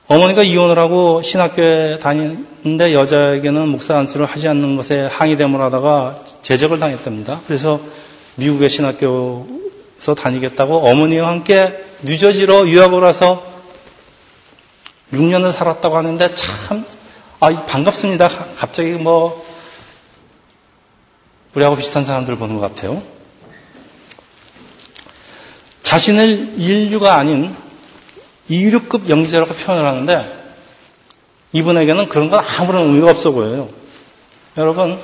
어머니가 0.07 0.43
이혼을 0.43 0.77
하고 0.77 1.21
신학교에 1.21 1.97
다니는데 1.99 2.93
여자에게는 2.93 3.69
목사 3.69 3.97
안수를 3.97 4.25
하지 4.25 4.47
않는 4.47 4.75
것에 4.75 5.05
항의를 5.05 5.59
하다가 5.59 6.25
제적을 6.43 6.79
당했답니다. 6.79 7.41
그래서 7.47 7.79
미국의 8.35 8.69
신학교에서 8.69 10.13
다니겠다고 10.15 10.77
어머니와 10.87 11.29
함께 11.29 11.73
뉴저지로 12.03 12.69
유학을 12.69 12.99
와서 12.99 13.54
6년을 15.13 15.51
살았다고 15.51 15.97
하는데 15.97 16.35
참, 16.35 16.85
아, 17.39 17.65
반갑습니다. 17.65 18.27
갑자기 18.55 18.91
뭐, 18.91 19.45
우리하고 21.53 21.75
비슷한 21.75 22.03
사람들 22.03 22.37
보는 22.37 22.59
것 22.59 22.61
같아요. 22.73 23.01
자신을 25.83 26.55
인류가 26.57 27.15
아닌 27.15 27.55
이류급 28.49 29.09
영지자라고 29.09 29.53
표현을 29.53 29.87
하는데 29.87 30.45
이분에게는 31.53 32.09
그런 32.09 32.29
건 32.29 32.43
아무런 32.43 32.87
의미가 32.87 33.11
없어 33.11 33.31
보여요. 33.31 33.69
여러분 34.57 34.99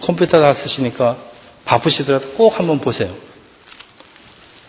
컴퓨터 0.00 0.40
다 0.40 0.52
쓰시니까 0.52 1.16
바쁘시더라도 1.64 2.30
꼭 2.32 2.58
한번 2.58 2.80
보세요. 2.80 3.14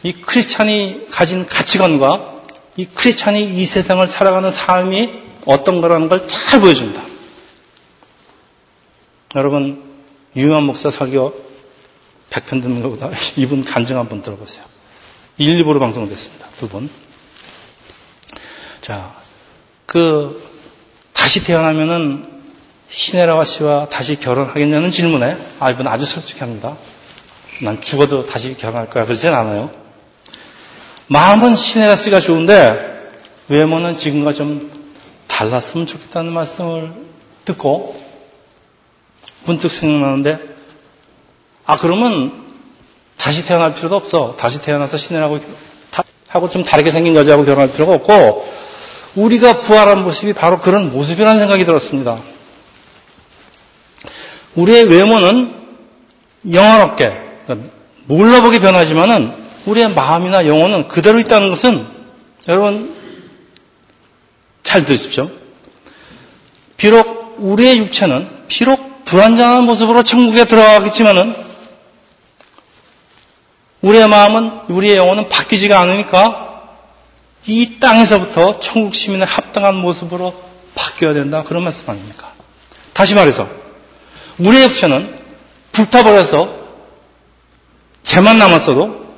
이 0.04 0.14
크리스찬이 0.14 1.08
가진 1.12 1.46
가치관과 1.46 2.39
이 2.80 2.86
크리스찬이 2.86 3.44
이 3.44 3.66
세상을 3.66 4.06
살아가는 4.08 4.50
삶이 4.52 5.10
어떤 5.46 5.82
거라는 5.82 6.08
걸 6.08 6.28
잘 6.28 6.62
보여줍니다. 6.62 7.02
여러분 9.36 9.84
유명한 10.36 10.64
목사 10.64 10.90
설교 10.90 11.34
100편 12.30 12.62
듣는 12.62 12.82
것보다 12.84 13.10
이분 13.36 13.66
간증 13.66 13.98
한번 13.98 14.22
들어보세요. 14.22 14.64
1, 15.38 15.64
2부로 15.64 15.80
방송됐습니다. 15.80 16.48
두 16.58 16.70
번. 16.70 16.90
자, 18.82 19.14
그 19.86 20.42
다시 21.14 21.44
태어나면은 21.44 22.42
시네라와 22.88 23.44
씨와 23.44 23.86
다시 23.86 24.16
결혼하겠냐는 24.20 24.90
질문에 24.90 25.38
아 25.60 25.70
이분 25.70 25.86
아주 25.88 26.06
솔직합니다. 26.06 26.78
난 27.62 27.82
죽어도 27.82 28.26
다시 28.26 28.56
결혼할 28.56 28.90
거야 28.90 29.04
그러진 29.04 29.34
않아요. 29.34 29.70
마음은 31.10 31.56
시네라 31.56 31.96
씨가 31.96 32.20
좋은데 32.20 32.98
외모는 33.48 33.98
지금과 33.98 34.32
좀 34.34 34.72
달랐으면 35.28 35.88
좋겠다는 35.88 36.32
말씀을 36.34 36.94
듣고 37.46 38.00
문득 39.46 39.72
생각나는데 39.72 40.38
아 41.66 41.78
그러면 41.80 42.46
다시 43.18 43.44
태어날 43.46 43.74
필요도 43.74 43.96
없어. 43.96 44.32
다시 44.32 44.62
태어나서 44.62 44.98
시네라고 44.98 45.40
하고 46.28 46.48
좀 46.48 46.64
다르게 46.64 46.92
생긴 46.92 47.16
여자하고 47.16 47.44
결혼할 47.44 47.72
필요가 47.74 47.94
없고 47.96 48.48
우리가 49.16 49.60
부활한 49.60 50.04
모습이 50.04 50.34
바로 50.34 50.60
그런 50.60 50.92
모습이라는 50.92 51.40
생각이 51.40 51.66
들었습니다. 51.66 52.20
우리의 54.54 54.84
외모는 54.86 55.56
영원롭게 56.52 57.12
몰라보게 58.06 58.60
변하지만은 58.60 59.49
우리의 59.70 59.94
마음이나 59.94 60.48
영혼은 60.48 60.88
그대로 60.88 61.20
있다는 61.20 61.50
것은 61.50 61.88
여러분 62.48 62.96
잘 64.64 64.86
들으십시오. 64.86 65.30
비록 66.78 67.36
우리의 67.40 67.78
육체는 67.80 68.48
비록 68.48 69.06
불완전한 69.06 69.64
모습으로 69.64 70.04
천국에 70.04 70.46
들어가겠지만은 70.46 71.36
우리의 73.82 74.08
마음은 74.08 74.62
우리의 74.70 74.98
영혼은 74.98 75.30
바뀌지가 75.30 75.80
않으니까 75.80 76.48
이 77.46 77.80
땅에서부터 77.80 78.60
천국 78.60 78.94
시민의 78.94 79.26
합당한 79.26 79.76
모습으로 79.76 80.34
바뀌어야 80.76 81.14
된다. 81.14 81.44
그런 81.44 81.64
말씀 81.64 81.90
아닙니까? 81.90 82.34
다시 82.94 83.16
말해서, 83.16 83.48
우리의 84.38 84.70
육체는 84.70 85.18
불타버려서 85.72 86.54
죄만 88.04 88.38
남았어도, 88.38 89.09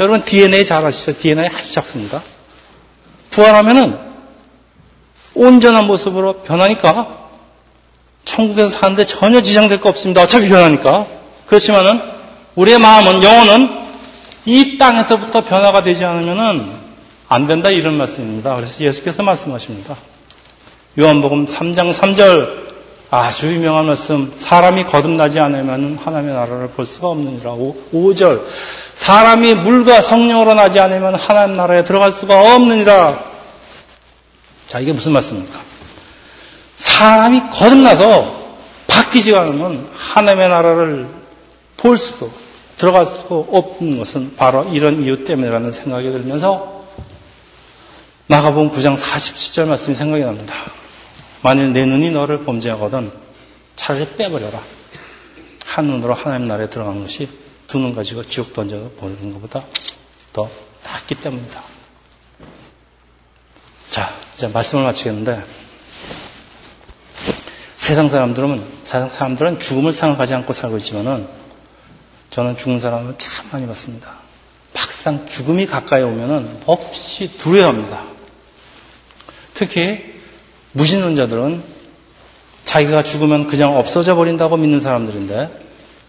여러분 0.00 0.22
DNA 0.22 0.64
잘 0.64 0.84
아시죠? 0.84 1.16
DNA 1.18 1.50
아주 1.54 1.72
작습니다. 1.72 2.22
부활하면은 3.30 3.98
온전한 5.34 5.86
모습으로 5.86 6.42
변하니까 6.42 7.28
천국에서 8.24 8.68
사는데 8.68 9.04
전혀 9.04 9.40
지장될 9.40 9.80
거 9.80 9.88
없습니다. 9.88 10.22
어차피 10.22 10.48
변하니까. 10.48 11.06
그렇지만은 11.46 12.00
우리의 12.54 12.78
마음은 12.78 13.22
영혼은 13.22 13.78
이 14.44 14.78
땅에서부터 14.78 15.44
변화가 15.44 15.82
되지 15.82 16.04
않으면은 16.04 16.72
안 17.28 17.46
된다 17.46 17.70
이런 17.70 17.96
말씀입니다. 17.96 18.54
그래서 18.56 18.82
예수께서 18.84 19.22
말씀하십니다. 19.22 19.96
요한복음 20.98 21.46
3장 21.46 21.92
3절 21.92 22.67
아주 23.10 23.54
유명한 23.54 23.86
말씀 23.86 24.32
사람이 24.38 24.84
거듭나지 24.84 25.40
않으면 25.40 25.96
하나님의 25.96 26.34
나라를 26.34 26.68
볼 26.68 26.84
수가 26.84 27.08
없느니라 27.08 27.52
5절 27.52 28.44
사람이 28.94 29.54
물과 29.54 30.02
성령으로 30.02 30.54
나지 30.54 30.78
않으면 30.78 31.14
하나님 31.14 31.56
나라에 31.56 31.84
들어갈 31.84 32.12
수가 32.12 32.54
없느니라 32.54 33.24
자 34.66 34.80
이게 34.80 34.92
무슨 34.92 35.12
말씀입니까? 35.12 35.58
사람이 36.76 37.50
거듭나서 37.50 38.38
바뀌지 38.86 39.34
않으면 39.34 39.90
하나님의 39.94 40.48
나라를 40.48 41.08
볼 41.78 41.96
수도 41.96 42.30
들어갈 42.76 43.06
수가 43.06 43.36
없는 43.50 43.98
것은 43.98 44.36
바로 44.36 44.64
이런 44.64 45.02
이유 45.02 45.24
때문이라는 45.24 45.72
생각이 45.72 46.12
들면서 46.12 46.84
나가본 48.26 48.70
9장 48.70 48.98
47절 48.98 49.64
말씀이 49.64 49.96
생각이 49.96 50.22
납니다. 50.22 50.54
만일 51.42 51.72
내 51.72 51.86
눈이 51.86 52.10
너를 52.10 52.40
범죄하거든 52.44 53.12
차라리 53.76 54.08
빼버려라. 54.16 54.62
한 55.64 55.86
눈으로 55.86 56.14
하나님 56.14 56.48
나라에 56.48 56.68
들어간 56.68 57.00
것이 57.02 57.28
두 57.66 57.78
눈 57.78 57.94
가지고 57.94 58.22
지옥 58.22 58.54
던져 58.54 58.90
버리는 58.98 59.32
것보다 59.34 59.64
더 60.32 60.50
낫기 60.84 61.16
때문이다. 61.16 61.62
자, 63.90 64.14
이제 64.34 64.48
말씀을 64.48 64.84
마치겠는데, 64.84 65.44
세상 67.76 68.08
사람들은, 68.08 68.78
세상 68.84 69.08
사람들은 69.08 69.60
죽음을 69.60 69.92
생각하지 69.92 70.34
않고 70.34 70.52
살고 70.52 70.78
있지만은, 70.78 71.28
저는 72.30 72.56
죽은 72.56 72.80
사람을 72.80 73.14
참 73.18 73.48
많이 73.50 73.66
봤습니다. 73.66 74.16
막상 74.74 75.26
죽음이 75.26 75.66
가까이 75.66 76.02
오면은 76.02 76.62
없이 76.66 77.36
두려워합니다. 77.38 78.04
특히 79.54 80.07
무신론자들은 80.78 81.62
자기가 82.64 83.02
죽으면 83.02 83.48
그냥 83.48 83.76
없어져 83.76 84.14
버린다고 84.14 84.56
믿는 84.56 84.80
사람들인데 84.80 85.66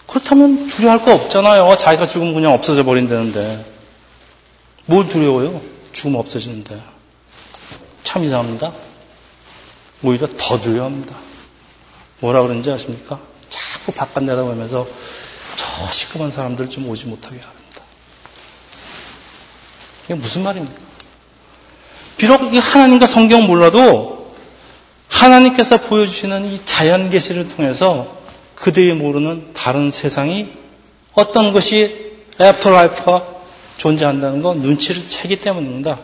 그렇다면 0.08 0.68
두려워할 0.70 1.04
거 1.04 1.14
없잖아요. 1.14 1.76
자기가 1.78 2.08
죽으면 2.08 2.34
그냥 2.34 2.54
없어져 2.54 2.84
버린다는데 2.84 3.66
뭘 4.86 5.08
두려워요? 5.08 5.62
죽으면 5.94 6.20
없어지는데 6.20 6.82
참 8.04 8.24
이상합니다. 8.24 8.74
오히려 10.04 10.28
더 10.38 10.60
두려워합니다. 10.60 11.16
뭐라 12.20 12.42
그런지 12.44 12.72
아십니까? 12.72 13.20
자꾸 13.50 13.92
바깥 13.92 14.24
내다보면서 14.24 14.88
저 15.56 15.92
시커먼 15.92 16.32
사람들 16.32 16.70
좀 16.70 16.88
오지 16.90 17.06
못하게 17.06 17.40
합니다. 17.40 17.82
이게 20.06 20.16
무슨 20.16 20.44
말입니까? 20.44 20.80
비록 22.18 22.54
이 22.54 22.58
하나님과 22.58 23.08
성경 23.08 23.48
몰라도 23.48 24.19
하나님께서 25.20 25.82
보여주시는 25.82 26.46
이 26.46 26.62
자연 26.66 27.10
계시를 27.10 27.50
통해서 27.50 28.18
그들이 28.56 28.94
모르는 28.94 29.54
다른 29.54 29.92
세상이 29.92 30.50
어떤 31.14 31.52
것이 31.52 32.14
afterlife가 32.40 33.28
존재한다는 33.78 34.42
거 34.42 34.54
눈치를 34.54 35.08
채기 35.08 35.38
때문입니다. 35.38 36.00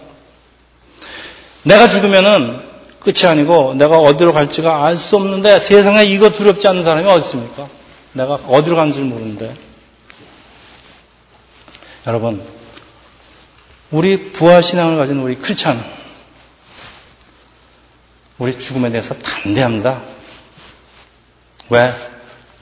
내가 1.63 1.87
죽으면은 1.87 2.61
끝이 2.99 3.25
아니고 3.29 3.75
내가 3.75 3.99
어디로 3.99 4.33
갈지가 4.33 4.85
알 4.85 4.97
수 4.97 5.15
없는데 5.15 5.59
세상에 5.59 6.03
이거 6.05 6.29
두렵지 6.29 6.67
않는 6.67 6.83
사람이 6.83 7.07
어디 7.07 7.19
있습니까? 7.25 7.69
내가 8.13 8.33
어디로 8.33 8.75
가는지 8.75 8.99
모르는데. 8.99 9.55
여러분, 12.07 12.43
우리 13.91 14.31
부활신앙을 14.31 14.97
가진 14.97 15.17
우리 15.19 15.35
크리스찬, 15.35 15.83
우리 18.37 18.57
죽음에 18.59 18.89
대해서 18.89 19.15
담대합니다. 19.15 20.03
왜? 21.69 21.93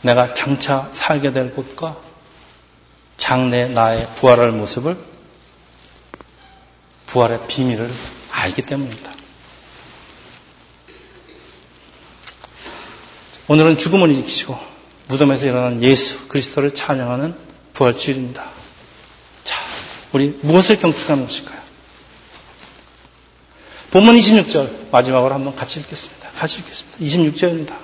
내가 0.01 0.33
장차 0.33 0.89
살게 0.91 1.31
될 1.31 1.53
곳과 1.53 1.97
장래 3.17 3.67
나의 3.67 4.07
부활할 4.15 4.51
모습을 4.51 4.97
부활의 7.07 7.47
비밀을 7.47 7.89
알기 8.29 8.63
때문입니다. 8.63 9.11
오늘은 13.47 13.77
죽음을 13.77 14.11
이기시고 14.11 14.57
무덤에서 15.07 15.45
일어난 15.45 15.83
예수 15.83 16.27
그리스도를 16.27 16.73
찬양하는 16.73 17.35
부활주일입니다. 17.73 18.51
자, 19.43 19.65
우리 20.11 20.37
무엇을 20.41 20.79
경축하는 20.79 21.23
것일까요? 21.25 21.62
본문 23.93 24.15
26절 24.15 24.89
마지막으로 24.89 25.35
한번 25.35 25.55
같이 25.55 25.79
읽겠습니다. 25.79 26.31
같이 26.31 26.61
읽겠습니다. 26.61 26.97
26절입니다. 26.97 27.75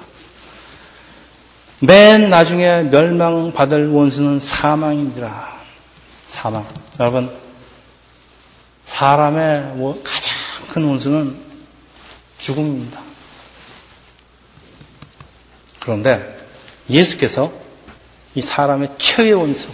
맨 1.81 2.31
나중에 2.31 2.81
멸망받을 2.81 3.89
원수는 3.89 4.39
사망입니다. 4.39 5.53
사망. 6.27 6.67
여러분, 6.99 7.31
사람의 8.85 9.75
가장 10.03 10.35
큰 10.69 10.85
원수는 10.85 11.37
죽음입니다. 12.39 13.03
그런데 15.79 16.39
예수께서 16.89 17.53
이 18.33 18.41
사람의 18.41 18.95
최의 18.97 19.33
원수, 19.33 19.67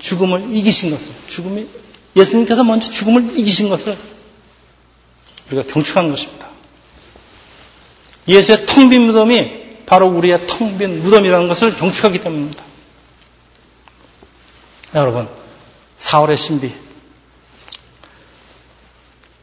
죽음을 0.00 0.52
이기신 0.56 0.90
것을, 0.90 1.12
죽음이, 1.28 1.68
예수님께서 2.16 2.64
먼저 2.64 2.90
죽음을 2.90 3.38
이기신 3.38 3.68
것을 3.68 3.96
우리가 5.48 5.64
경축하는 5.72 6.10
것입니다. 6.10 6.48
예수의 8.28 8.66
텅 8.66 8.90
빈 8.90 9.02
무덤이 9.02 9.84
바로 9.86 10.08
우리의 10.08 10.46
텅 10.46 10.78
빈 10.78 11.02
무덤이라는 11.02 11.46
것을 11.48 11.76
경축하기 11.76 12.20
때문입니다. 12.20 12.64
여러분, 14.94 15.28
4월의 15.98 16.36
신비. 16.36 16.86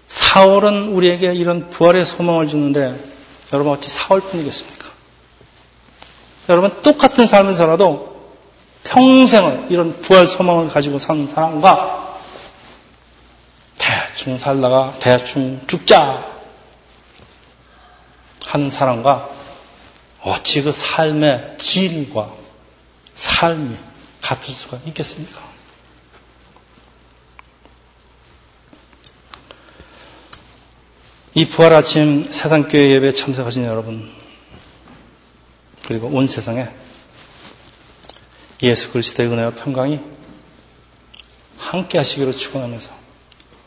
4월은 0.08 0.95
우리에게 0.95 1.34
이런 1.34 1.70
부활의 1.70 2.06
소망을 2.06 2.47
주는데 2.47 3.14
여러분 3.51 3.72
어찌 3.74 3.89
4월뿐이겠습니까? 3.89 4.86
여러분 6.49 6.82
똑같은 6.82 7.28
삶을 7.28 7.56
살아도 7.56 8.32
평생을 8.84 9.68
이런 9.70 10.01
부활 10.01 10.28
소망을 10.28 10.68
가지고 10.70 10.99
사는 10.99 11.28
사람과 11.28 12.03
대충 14.24 14.38
살다가 14.38 14.97
대충 14.99 15.59
죽자 15.67 16.32
하는 18.45 18.69
사람과 18.69 19.30
어찌 20.21 20.61
그 20.61 20.71
삶의 20.71 21.57
질과 21.57 22.34
삶이 23.13 23.76
같을 24.21 24.53
수가 24.53 24.80
있겠습니까? 24.86 25.41
이 31.34 31.45
부활 31.49 31.74
아침 31.74 32.26
세상교회 32.32 32.95
예배에 32.95 33.11
참석하신 33.11 33.65
여러분, 33.65 34.09
그리고 35.86 36.07
온 36.07 36.28
세상에 36.28 36.69
예수 38.61 38.93
그리스도의 38.93 39.28
은혜와 39.30 39.49
평강이 39.55 39.99
함께 41.57 41.97
하시기로 41.97 42.32
축원하면서 42.32 43.03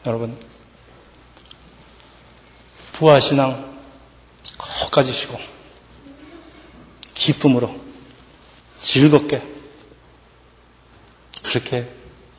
여러분 0.07 0.39
부활신앙 2.93 3.77
꼭 4.57 4.91
가지시고 4.91 5.37
기쁨으로 7.15 7.75
즐겁게 8.79 9.43
그렇게 11.43 11.91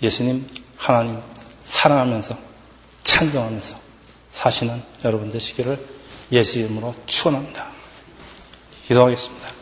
예수님 0.01 0.47
하나님 0.78 1.22
사랑하면서 1.63 2.38
찬성하면서 3.03 3.80
사시는 4.32 4.84
여러분 5.03 5.32
되시기를 5.32 5.86
예수 6.32 6.59
이름으로 6.59 6.93
축원합니다. 7.05 7.72
기도하겠습니다. 8.88 9.57